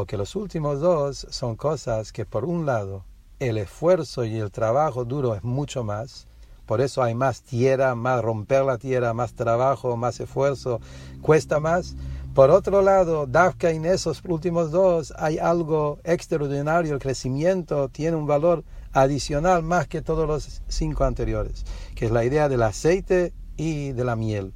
Porque 0.00 0.16
los 0.16 0.34
últimos 0.34 0.80
dos 0.80 1.26
son 1.28 1.56
cosas 1.56 2.10
que 2.10 2.24
por 2.24 2.46
un 2.46 2.64
lado 2.64 3.04
el 3.38 3.58
esfuerzo 3.58 4.24
y 4.24 4.38
el 4.38 4.50
trabajo 4.50 5.04
duro 5.04 5.34
es 5.34 5.44
mucho 5.44 5.84
más, 5.84 6.26
por 6.64 6.80
eso 6.80 7.02
hay 7.02 7.14
más 7.14 7.42
tierra, 7.42 7.94
más 7.94 8.22
romper 8.22 8.64
la 8.64 8.78
tierra, 8.78 9.12
más 9.12 9.34
trabajo, 9.34 9.98
más 9.98 10.18
esfuerzo, 10.18 10.80
cuesta 11.20 11.60
más. 11.60 11.96
Por 12.34 12.48
otro 12.48 12.80
lado, 12.80 13.26
Dafka 13.26 13.72
en 13.72 13.84
esos 13.84 14.22
últimos 14.26 14.70
dos 14.70 15.12
hay 15.18 15.36
algo 15.36 15.98
extraordinario, 16.02 16.94
el 16.94 16.98
crecimiento 16.98 17.90
tiene 17.90 18.16
un 18.16 18.26
valor 18.26 18.64
adicional 18.92 19.62
más 19.62 19.86
que 19.86 20.00
todos 20.00 20.26
los 20.26 20.62
cinco 20.68 21.04
anteriores, 21.04 21.66
que 21.94 22.06
es 22.06 22.10
la 22.10 22.24
idea 22.24 22.48
del 22.48 22.62
aceite 22.62 23.34
y 23.58 23.92
de 23.92 24.04
la 24.04 24.16
miel. 24.16 24.54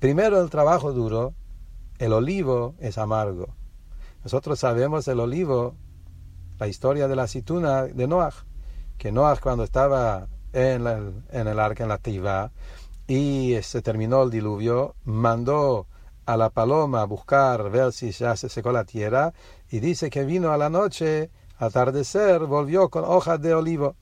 Primero 0.00 0.42
el 0.42 0.50
trabajo 0.50 0.92
duro, 0.92 1.32
el 2.00 2.12
olivo 2.12 2.74
es 2.80 2.98
amargo, 2.98 3.54
Nosotros 4.24 4.58
sabemos 4.58 5.06
el 5.06 5.20
olivo, 5.20 5.74
la 6.58 6.66
historia 6.66 7.08
de 7.08 7.14
la 7.14 7.24
aceituna 7.24 7.82
de 7.82 8.08
Noah, 8.08 8.32
que 8.96 9.12
Noah 9.12 9.36
cuando 9.36 9.64
estaba 9.64 10.28
en, 10.54 10.86
en 11.30 11.46
el 11.46 11.60
arca, 11.60 11.82
en 11.82 11.90
la 11.90 11.98
Teiva, 11.98 12.50
y 13.06 13.56
se 13.62 13.82
terminó 13.82 14.22
el 14.22 14.30
diluvio, 14.30 14.94
mandó 15.04 15.86
a 16.24 16.38
la 16.38 16.48
paloma 16.48 17.02
a 17.02 17.04
buscar, 17.04 17.70
ver 17.70 17.92
si 17.92 18.12
ya 18.12 18.34
se 18.34 18.48
secó 18.48 18.72
la 18.72 18.84
tierra, 18.84 19.34
y 19.70 19.80
dice 19.80 20.08
que 20.08 20.24
vino 20.24 20.52
a 20.52 20.56
la 20.56 20.70
noche, 20.70 21.30
atardecer, 21.58 22.46
volvió 22.46 22.88
con 22.88 23.04
hojas 23.04 23.42
de 23.42 23.52
olivo. 23.52 23.94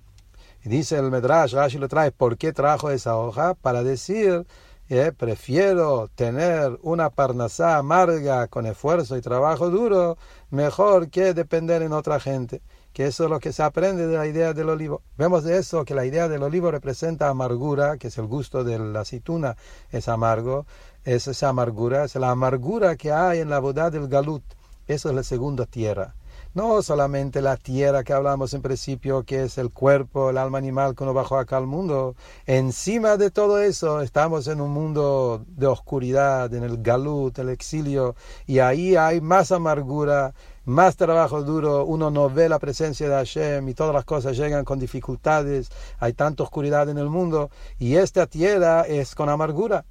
Y 0.65 0.69
dice 0.69 0.99
el 0.99 1.11
Medrash, 1.11 1.55
Rashi 1.55 1.79
lo 1.79 1.89
trae, 1.89 2.13
¿por 2.13 2.39
qué 2.39 2.53
trajo 2.53 2.91
esa 2.91 3.17
hoja? 3.17 3.55
Para 3.55 3.83
decir, 3.83 4.47
eh, 4.95 5.11
prefiero 5.11 6.11
tener 6.15 6.79
una 6.83 7.09
parnasá 7.09 7.79
amarga 7.79 8.47
con 8.49 8.67
esfuerzo 8.67 9.17
y 9.17 9.23
trabajo 9.23 9.71
duro, 9.71 10.19
mejor 10.51 11.09
que 11.09 11.33
depender 11.33 11.81
en 11.81 11.95
otra 11.95 12.21
gente 12.21 12.61
que 12.93 13.07
eso 13.07 13.25
es 13.25 13.31
lo 13.31 13.41
que 13.41 13.55
se 13.55 13.63
aprende 13.63 14.07
de 14.07 14.19
la 14.19 14.27
idea 14.27 14.53
del 14.53 14.69
olivo. 14.69 15.01
Vemos 15.17 15.45
de 15.45 15.57
eso 15.57 15.87
que 15.87 15.95
la 15.95 16.05
idea 16.05 16.29
del 16.29 16.43
olivo 16.43 16.71
representa 16.71 17.31
amargura, 17.31 17.97
que 17.97 18.09
es 18.09 18.19
el 18.19 18.27
gusto 18.27 18.65
de 18.65 18.79
la 18.79 19.01
aceituna, 19.01 19.57
es 19.91 20.09
amargo, 20.09 20.67
es 21.05 21.27
esa 21.27 21.49
amargura, 21.49 22.05
es 22.05 22.15
la 22.17 22.31
amargura 22.31 22.97
que 22.97 23.13
hay 23.13 23.41
en 23.41 23.49
la 23.49 23.61
boda 23.61 23.91
del 23.91 24.09
galut. 24.09 24.43
Eso 24.87 25.09
es 25.09 25.15
la 25.15 25.23
segunda 25.23 25.65
tierra. 25.65 26.15
No 26.55 26.83
solamente 26.83 27.41
la 27.41 27.57
tierra 27.57 28.05
que 28.05 28.13
hablamos 28.13 28.53
en 28.53 28.61
principio, 28.61 29.23
que 29.23 29.45
es 29.45 29.57
el 29.57 29.71
cuerpo, 29.71 30.29
el 30.29 30.37
alma 30.37 30.59
animal 30.59 30.95
que 30.95 31.03
uno 31.03 31.15
bajó 31.15 31.39
acá 31.39 31.57
al 31.57 31.67
mundo. 31.67 32.15
Encima 32.45 33.17
de 33.17 33.31
todo 33.31 33.59
eso, 33.59 34.03
estamos 34.03 34.47
en 34.49 34.61
un 34.61 34.71
mundo 34.71 35.47
de 35.47 35.67
oscuridad, 35.67 36.53
en 36.53 36.63
el 36.63 36.83
galut, 36.83 37.39
el 37.39 37.49
exilio, 37.49 38.17
y 38.47 38.59
ahí 38.59 38.97
hay 38.97 39.23
más 39.23 39.51
amargura, 39.51 40.35
más 40.67 40.97
trabajo 40.97 41.43
duro, 41.43 41.87
uno 41.87 42.11
no 42.11 42.29
ve 42.29 42.51
la 42.51 42.59
presencia 42.59 43.09
de 43.09 43.15
Hashem 43.15 43.67
y 43.71 43.73
todas 43.73 43.95
las 43.95 44.05
cosas 44.05 44.37
llegan 44.37 44.67
con 44.67 44.79
dificultades, 44.79 45.71
hay 46.01 46.13
tanta 46.13 46.43
oscuridad 46.43 46.87
en 46.91 46.99
el 46.99 47.09
mundo 47.09 47.51
y 47.79 47.97
esta 47.97 48.27
tierra 48.27 48.83
es 48.83 49.15
con 49.15 49.31
amargura. 49.31 49.87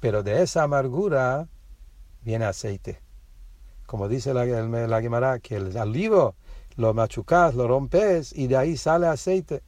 Pero 0.00 0.22
de 0.22 0.42
esa 0.42 0.64
amargura 0.64 1.48
viene 2.22 2.44
aceite. 2.44 3.05
Como 3.86 4.08
dice 4.08 4.34
la, 4.34 4.44
la 4.44 5.00
Gemara, 5.00 5.38
que 5.38 5.56
el 5.56 5.76
olivo 5.76 6.34
lo 6.76 6.92
machucas, 6.92 7.54
lo 7.54 7.66
rompes 7.66 8.32
y 8.36 8.46
de 8.46 8.56
ahí 8.56 8.76
sale 8.76 9.06
aceite. 9.06 9.62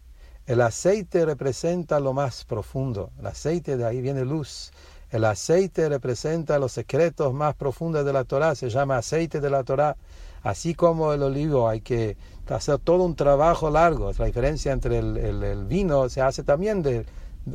El 0.46 0.60
aceite 0.62 1.24
representa 1.24 2.00
lo 2.00 2.12
más 2.12 2.44
profundo. 2.44 3.10
El 3.18 3.26
aceite 3.26 3.76
de 3.76 3.84
ahí 3.84 4.00
viene 4.00 4.24
luz. 4.24 4.72
El 5.10 5.24
aceite 5.24 5.88
representa 5.88 6.58
los 6.58 6.72
secretos 6.72 7.32
más 7.32 7.54
profundos 7.54 8.04
de 8.04 8.12
la 8.12 8.24
Torah, 8.24 8.54
se 8.54 8.68
llama 8.68 8.98
aceite 8.98 9.40
de 9.40 9.50
la 9.50 9.64
Torah. 9.64 9.96
Así 10.42 10.74
como 10.74 11.12
el 11.12 11.22
olivo 11.22 11.68
hay 11.68 11.80
que 11.80 12.16
hacer 12.48 12.78
todo 12.78 13.04
un 13.04 13.16
trabajo 13.16 13.70
largo. 13.70 14.12
La 14.18 14.26
diferencia 14.26 14.72
entre 14.72 14.98
el, 14.98 15.64
vino 15.66 16.08
se 16.08 16.20
hace 16.20 16.42
también 16.42 16.82
del 16.82 17.06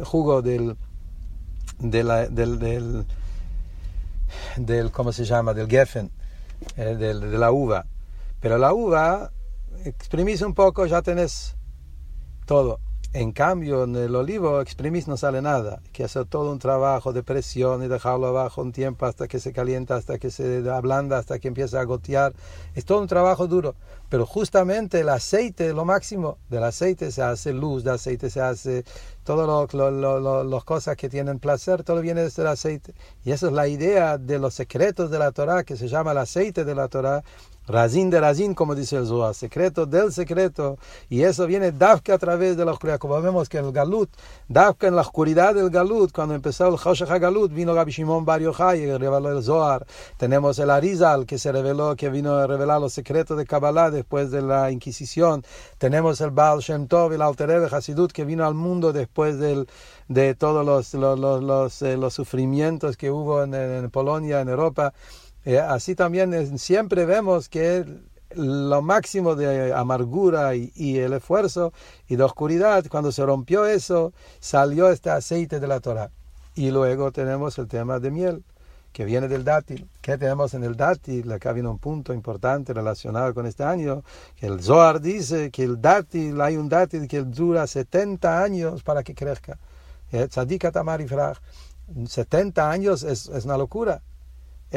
jugo 0.04 0.42
del, 0.42 0.76
del, 1.80 3.06
del, 4.58 4.92
¿cómo 4.92 5.12
se 5.12 5.26
llama? 5.26 5.54
Del 5.54 5.68
geffen, 5.68 6.12
eh, 6.78 6.96
de 6.96 7.38
la 7.38 7.52
uva. 7.52 7.86
Pero 8.40 8.58
la 8.58 8.74
uva, 8.74 9.32
exprimís 9.86 10.42
un 10.42 10.54
poco, 10.54 10.86
ya 10.86 11.02
tenés 11.02 11.56
todo. 12.46 12.80
En 13.16 13.32
cambio, 13.32 13.84
en 13.84 13.96
el 13.96 14.16
olivo 14.16 14.60
exprimís 14.60 15.08
no 15.08 15.18
sale 15.18 15.40
nada. 15.40 15.84
Que 15.92 16.04
hacer 16.04 16.26
todo 16.26 16.52
un 16.52 16.58
trabajo 16.58 17.14
de 17.14 17.22
presión 17.22 17.84
y 17.84 17.88
dejarlo 17.88 18.26
abajo 18.26 18.64
un 18.64 18.72
tiempo 18.72 19.06
hasta 19.06 19.28
que 19.28 19.40
se 19.40 19.54
calienta, 19.54 19.96
hasta 19.96 20.18
que 20.18 20.32
se 20.32 20.68
ablanda, 20.68 21.20
hasta 21.20 21.38
que 21.38 21.48
empieza 21.48 21.80
a 21.80 21.84
gotear. 21.84 22.34
Es 22.74 22.86
todo 22.86 23.02
un 23.02 23.08
trabajo 23.08 23.46
duro. 23.46 23.76
Pero 24.10 24.26
justamente 24.26 25.02
el 25.02 25.10
aceite, 25.10 25.74
lo 25.74 25.86
máximo 25.86 26.40
del 26.50 26.64
aceite 26.64 27.12
se 27.12 27.22
hace 27.22 27.54
luz, 27.54 27.84
del 27.84 27.94
aceite 27.94 28.32
se 28.32 28.42
hace 28.42 28.84
todas 29.24 29.74
las 29.76 30.64
cosas 30.64 30.98
que 30.98 31.08
tienen 31.08 31.38
placer, 31.38 31.84
todo 31.84 32.02
viene 32.02 32.24
desde 32.24 32.42
el 32.42 32.48
aceite. 32.48 32.96
Y 33.24 33.32
esa 33.32 33.46
es 33.46 33.54
la 33.54 33.68
idea 33.68 34.18
de 34.18 34.40
los 34.40 34.56
secretos 34.56 35.12
de 35.12 35.20
la 35.20 35.32
Torah, 35.32 35.64
que 35.64 35.78
se 35.78 35.88
llama 35.88 36.14
el 36.14 36.18
aceite 36.18 36.66
de 36.66 36.74
la 36.74 36.88
Torah, 36.88 37.24
Razín 37.66 38.10
de 38.10 38.20
Razín, 38.20 38.54
como 38.54 38.76
dice 38.76 38.98
el 38.98 39.06
Zohar, 39.06 39.34
secreto 39.34 39.86
del 39.86 40.12
secreto, 40.12 40.78
y 41.10 41.24
eso 41.24 41.48
viene 41.48 41.72
Dafka 41.72 42.16
a 42.16 42.18
través 42.18 42.58
de 42.58 42.66
la 42.66 42.74
oscuridad, 42.74 43.00
como 43.00 43.22
vemos 43.22 43.48
que 43.48 43.58
el 43.58 43.72
Galut, 43.72 44.10
Dafka 44.50 44.88
en 44.88 44.96
la 44.96 45.02
oscuridad 45.02 45.56
del 45.56 45.70
Galut, 45.70 46.12
cuando 46.12 46.36
empezó 46.36 46.68
el 46.68 46.76
Hoshech 46.76 47.08
Galut, 47.08 47.54
vino 47.54 47.74
Rabbi 47.74 47.92
Shimon 47.92 48.26
Bar 48.26 48.42
Yochai 48.42 48.82
y 48.82 48.98
reveló 48.98 49.38
el 49.38 49.42
Zohar, 49.42 49.86
tenemos 50.18 50.60
el 50.60 50.70
Arizal, 50.70 51.26
que 51.26 51.38
se 51.38 51.54
reveló, 51.54 51.96
que 51.96 52.10
vino 52.10 52.36
a 52.36 52.48
revelar 52.48 52.82
los 52.82 52.92
secretos 52.92 53.38
de 53.38 53.46
Kabbalah 53.46 53.92
después 53.92 54.30
de 54.30 54.42
la 54.42 54.70
Inquisición, 54.70 55.46
tenemos 55.78 56.20
el 56.20 56.32
Baal 56.32 56.60
Shem 56.60 56.88
Tov, 56.88 57.14
el 57.14 57.22
Alter 57.22 57.74
Hasidut, 57.74 58.12
que 58.12 58.26
vino 58.26 58.46
al 58.46 58.56
mundo 58.56 58.92
después 58.92 59.40
del, 59.40 59.70
de 60.10 60.36
todos 60.36 60.66
los, 60.66 60.94
los, 60.94 61.18
los, 61.20 61.82
eh, 61.82 61.96
los, 61.96 62.14
sufrimientos 62.14 62.98
que 62.98 63.10
hubo 63.10 63.44
en, 63.44 63.54
en 63.54 63.90
Polonia, 63.90 64.42
en 64.42 64.50
Europa, 64.50 64.94
eh, 65.46 65.60
así 65.60 65.96
también 65.96 66.34
eh, 66.34 66.58
siempre 66.58 67.06
vemos 67.06 67.50
que 67.50 67.86
lo 68.36 68.82
máximo 68.82 69.36
de 69.36 69.74
amargura 69.74 70.56
y, 70.56 70.98
el 70.98 71.14
esfuerzo 71.14 71.74
y 72.08 72.16
de 72.16 72.24
oscuridad, 72.24 72.86
cuando 72.90 73.12
se 73.12 73.26
rompió 73.26 73.66
eso, 73.66 74.14
salió 74.40 74.90
este 74.90 75.10
aceite 75.10 75.60
de 75.60 75.68
la 75.68 75.80
Torah. 75.80 76.10
Y 76.56 76.72
luego 76.72 77.12
tenemos 77.12 77.58
el 77.58 77.68
tema 77.68 78.00
de 78.00 78.12
miel, 78.12 78.44
que 78.92 79.06
viene 79.06 79.28
del 79.28 79.44
dátil. 79.44 79.88
¿Qué 80.02 80.18
tenemos 80.18 80.54
en 80.54 80.64
el 80.64 80.76
dátil? 80.76 81.32
Acá 81.32 81.52
viene 81.52 81.70
un 81.70 81.80
punto 81.80 82.14
importante 82.14 82.74
relacionado 82.74 83.34
con 83.34 83.46
este 83.46 83.64
año, 83.64 84.04
que 84.36 84.48
el 84.48 84.62
Zohar 84.62 85.02
dice 85.02 85.52
que 85.52 85.64
el 85.64 85.82
dátil, 85.82 86.40
hay 86.42 86.58
un 86.58 86.70
dátil 86.70 87.08
que 87.08 87.22
dura 87.22 87.68
70 87.68 88.44
años 88.44 88.84
para 88.84 89.04
que 89.04 89.14
crezca. 89.14 89.60
Eh, 90.12 90.28
Tzadik 90.28 90.66
70 92.08 92.72
años 92.72 93.04
es, 93.04 93.28
es 93.28 93.46
una 93.46 93.58
locura 93.58 94.02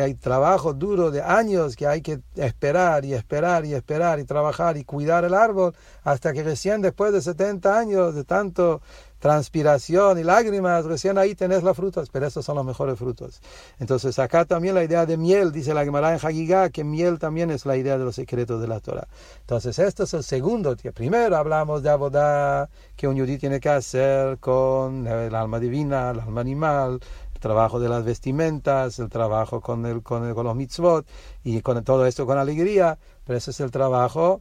hay 0.00 0.14
trabajo 0.14 0.74
duro 0.74 1.10
de 1.10 1.22
años 1.22 1.76
que 1.76 1.86
hay 1.86 2.02
que 2.02 2.20
esperar 2.36 3.04
y 3.04 3.14
esperar 3.14 3.64
y 3.64 3.74
esperar 3.74 4.18
y 4.20 4.24
trabajar 4.24 4.76
y 4.76 4.84
cuidar 4.84 5.24
el 5.24 5.34
árbol 5.34 5.74
hasta 6.04 6.32
que 6.32 6.42
recién 6.42 6.82
después 6.82 7.12
de 7.12 7.20
70 7.20 7.78
años 7.78 8.14
de 8.14 8.24
tanto 8.24 8.80
transpiración 9.18 10.18
y 10.18 10.22
lágrimas, 10.22 10.84
recién 10.84 11.18
ahí 11.18 11.34
tenés 11.34 11.62
las 11.62 11.76
frutas, 11.76 12.10
pero 12.10 12.26
esos 12.26 12.44
son 12.44 12.56
los 12.56 12.64
mejores 12.64 12.98
frutos. 12.98 13.40
Entonces 13.78 14.18
acá 14.18 14.44
también 14.44 14.74
la 14.74 14.84
idea 14.84 15.06
de 15.06 15.16
miel, 15.16 15.52
dice 15.52 15.74
la 15.74 15.84
Gemara 15.84 16.12
en 16.12 16.20
Hagigá, 16.22 16.70
que 16.70 16.84
miel 16.84 17.18
también 17.18 17.50
es 17.50 17.66
la 17.66 17.76
idea 17.76 17.98
de 17.98 18.04
los 18.04 18.14
secretos 18.14 18.60
de 18.60 18.68
la 18.68 18.80
Torah. 18.80 19.08
Entonces 19.40 19.78
esto 19.78 20.04
es 20.04 20.14
el 20.14 20.22
segundo 20.22 20.74
día. 20.74 20.92
Primero 20.92 21.36
hablamos 21.36 21.82
de 21.82 21.90
abodá, 21.90 22.68
que 22.94 23.08
un 23.08 23.16
yudí 23.16 23.38
tiene 23.38 23.58
que 23.58 23.68
hacer 23.68 24.38
con 24.38 25.06
el 25.06 25.34
alma 25.34 25.58
divina, 25.58 26.10
el 26.10 26.20
alma 26.20 26.40
animal, 26.40 27.00
el 27.36 27.40
trabajo 27.40 27.78
de 27.78 27.88
las 27.88 28.04
vestimentas, 28.04 28.98
el 28.98 29.10
trabajo 29.10 29.60
con, 29.60 29.84
el, 29.84 30.02
con, 30.02 30.34
los 30.34 30.56
mitzvot 30.56 31.06
y 31.44 31.60
con 31.60 31.82
todo 31.84 32.06
esto 32.06 32.26
con 32.26 32.38
alegría, 32.38 32.98
pero 33.24 33.36
ese 33.36 33.50
es 33.50 33.60
el 33.60 33.70
trabajo 33.70 34.40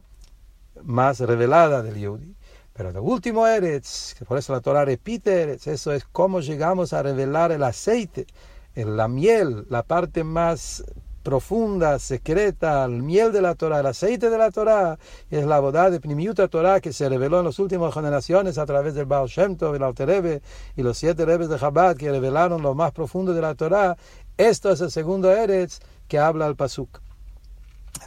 más 0.82 1.20
revelada 1.20 1.82
del 1.82 1.96
Yehudi. 1.96 2.34
Pero 2.72 2.90
el 2.90 2.98
último 2.98 3.46
Eretz, 3.46 4.14
que 4.14 4.24
por 4.24 4.38
eso 4.38 4.52
la 4.52 4.60
Torah 4.60 4.84
repite 4.84 5.42
Eretz, 5.42 5.66
eso 5.66 5.92
es 5.92 6.04
cómo 6.04 6.40
llegamos 6.40 6.92
a 6.94 7.02
revelar 7.02 7.52
el 7.52 7.62
aceite, 7.62 8.26
la 8.74 9.08
miel, 9.08 9.66
la 9.68 9.82
parte 9.82 10.24
más 10.24 10.82
profunda, 11.26 11.98
secreta, 11.98 12.84
el 12.84 13.02
miel 13.02 13.32
de 13.32 13.42
la 13.42 13.56
Torah, 13.56 13.80
el 13.80 13.86
aceite 13.86 14.30
de 14.30 14.38
la 14.38 14.52
Torah, 14.52 14.96
es 15.28 15.44
la 15.44 15.58
boda 15.58 15.90
de 15.90 15.98
Primiuta 15.98 16.46
Torah 16.46 16.80
que 16.80 16.92
se 16.92 17.08
reveló 17.08 17.40
en 17.40 17.46
las 17.46 17.58
últimas 17.58 17.92
generaciones 17.92 18.58
a 18.58 18.64
través 18.64 18.94
del 18.94 19.06
Baal 19.06 19.26
Shem 19.26 19.56
Tov, 19.56 19.74
el 19.74 19.82
Alter 19.82 20.40
y 20.76 20.82
los 20.84 20.96
siete 20.96 21.24
Rebes 21.24 21.48
de 21.48 21.58
Chabad 21.58 21.96
que 21.96 22.12
revelaron 22.12 22.62
lo 22.62 22.76
más 22.76 22.92
profundo 22.92 23.34
de 23.34 23.40
la 23.40 23.56
Torah. 23.56 23.96
Esto 24.36 24.70
es 24.70 24.80
el 24.80 24.92
segundo 24.92 25.32
Eretz 25.32 25.80
que 26.06 26.20
habla 26.20 26.46
el 26.46 26.54
Pasuk. 26.54 27.00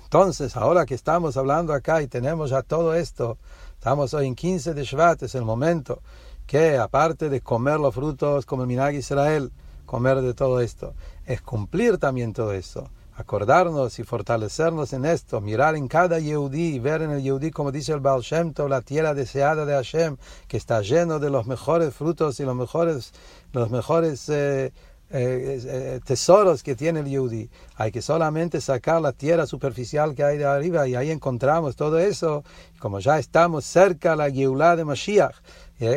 Entonces, 0.02 0.56
ahora 0.56 0.86
que 0.86 0.96
estamos 0.96 1.36
hablando 1.36 1.74
acá 1.74 2.02
y 2.02 2.08
tenemos 2.08 2.52
ya 2.52 2.62
todo 2.62 2.94
esto, 2.96 3.38
estamos 3.74 4.14
hoy 4.14 4.28
en 4.28 4.36
15 4.36 4.74
de 4.74 4.86
Shvat, 4.86 5.24
es 5.24 5.36
el 5.36 5.44
momento 5.44 6.02
que 6.48 6.78
aparte 6.78 7.28
de 7.28 7.42
comer 7.42 7.82
los 7.82 7.94
frutos 7.94 8.46
como 8.46 8.62
el 8.62 8.70
Minag 8.70 8.94
Israel, 8.94 9.52
comer 9.86 10.22
de 10.22 10.34
todo 10.34 10.62
esto, 10.62 10.94
es 11.26 11.42
cumplir 11.42 11.98
también 11.98 12.32
todo 12.32 12.54
esto 12.54 12.90
acordarnos 13.20 14.00
y 14.00 14.04
fortalecernos 14.04 14.94
en 14.94 15.04
esto, 15.04 15.42
mirar 15.42 15.76
en 15.76 15.90
cada 15.90 16.20
Yehudí, 16.20 16.80
ver 16.80 17.02
en 17.02 17.12
el 17.12 17.22
Yehudí, 17.22 17.52
como 17.52 17.72
dice 17.72 17.92
el 17.92 18.00
Baal 18.00 18.22
Shem 18.22 18.54
la 18.70 18.82
tierra 18.82 19.14
deseada 19.14 19.66
de 19.66 19.74
Hashem, 19.74 20.16
que 20.48 20.56
está 20.56 20.82
lleno 20.82 21.20
de 21.20 21.30
los 21.30 21.46
mejores 21.46 21.94
frutos 21.94 22.40
y 22.40 22.44
los 22.46 22.56
mejores, 22.56 23.12
los 23.52 23.70
mejores 23.70 24.30
eh, 24.30 24.72
eh, 25.12 25.60
eh, 25.66 26.00
tesoros 26.06 26.64
que 26.64 26.76
tiene 26.76 27.02
el 27.02 27.08
Yehudi. 27.08 27.50
Hay 27.76 27.92
que 27.92 28.02
solamente 28.02 28.62
sacar 28.62 29.02
la 29.02 29.12
tierra 29.12 29.46
superficial 29.46 30.16
que 30.16 30.24
hay 30.24 30.38
de 30.38 30.46
arriba 30.46 30.88
y 30.88 30.96
ahí 30.96 31.12
encontramos 31.12 31.76
todo 31.76 32.00
eso. 32.00 32.44
Como 32.80 33.00
ya 33.00 33.20
estamos 33.20 33.66
cerca 33.66 34.12
de 34.12 34.16
la 34.16 34.32
Geulah 34.32 34.78
de 34.78 34.86
Mashiach. 34.86 35.36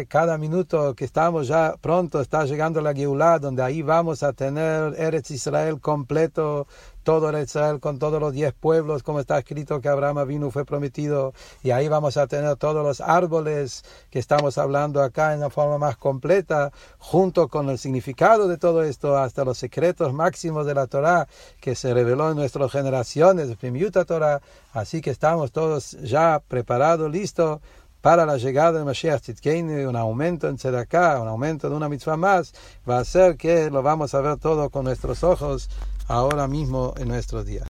Cada 0.08 0.38
minuto 0.38 0.94
que 0.94 1.04
estamos 1.04 1.48
ya 1.48 1.74
pronto 1.80 2.20
está 2.20 2.44
llegando 2.44 2.80
la 2.80 2.94
Geulah, 2.94 3.40
donde 3.40 3.64
ahí 3.64 3.82
vamos 3.82 4.22
a 4.22 4.32
tener 4.32 4.94
Eretz 4.96 5.32
Israel 5.32 5.80
completo, 5.80 6.68
todo 7.02 7.30
el 7.30 7.42
Israel 7.42 7.80
con 7.80 7.98
todos 7.98 8.20
los 8.20 8.32
diez 8.32 8.52
pueblos, 8.52 9.02
como 9.02 9.20
está 9.20 9.38
escrito 9.38 9.80
que 9.80 9.88
Abraham 9.88 10.26
vino 10.26 10.50
fue 10.50 10.64
prometido, 10.64 11.32
y 11.62 11.70
ahí 11.70 11.88
vamos 11.88 12.16
a 12.16 12.26
tener 12.26 12.56
todos 12.56 12.84
los 12.84 13.00
árboles 13.00 13.84
que 14.10 14.18
estamos 14.18 14.58
hablando 14.58 15.02
acá 15.02 15.34
en 15.34 15.40
la 15.40 15.50
forma 15.50 15.78
más 15.78 15.96
completa, 15.96 16.72
junto 16.98 17.48
con 17.48 17.68
el 17.70 17.78
significado 17.78 18.48
de 18.48 18.58
todo 18.58 18.82
esto, 18.82 19.16
hasta 19.16 19.44
los 19.44 19.58
secretos 19.58 20.12
máximos 20.12 20.66
de 20.66 20.74
la 20.74 20.86
Torah 20.86 21.28
que 21.60 21.74
se 21.74 21.92
reveló 21.94 22.30
en 22.30 22.36
nuestras 22.36 22.70
generaciones, 22.70 23.54
Primiuta 23.56 24.04
Torah, 24.04 24.40
así 24.72 25.00
que 25.00 25.10
estamos 25.10 25.52
todos 25.52 25.92
ya 26.02 26.42
preparados, 26.46 27.10
listos 27.10 27.60
para 28.02 28.26
la 28.26 28.36
llegada 28.36 28.80
de 28.80 28.84
Mashiach 28.84 29.20
Tzidkeinu, 29.20 29.88
un 29.88 29.94
aumento 29.94 30.48
en 30.48 30.56
Tzedakah, 30.56 31.20
un 31.20 31.28
aumento 31.28 31.70
de 31.70 31.76
una 31.76 31.88
mitzvah 31.88 32.16
más, 32.16 32.52
va 32.88 32.98
a 32.98 33.04
ser 33.04 33.36
que 33.36 33.70
lo 33.70 33.80
vamos 33.80 34.12
a 34.14 34.20
ver 34.20 34.38
todo 34.38 34.70
con 34.70 34.84
nuestros 34.84 35.22
ojos 35.22 35.70
ahora 36.12 36.46
mismo 36.46 36.92
en 36.98 37.08
nuestros 37.08 37.46
días. 37.46 37.66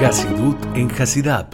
Hasidut 0.00 0.58
en 0.74 0.90
Hasidab 0.90 1.42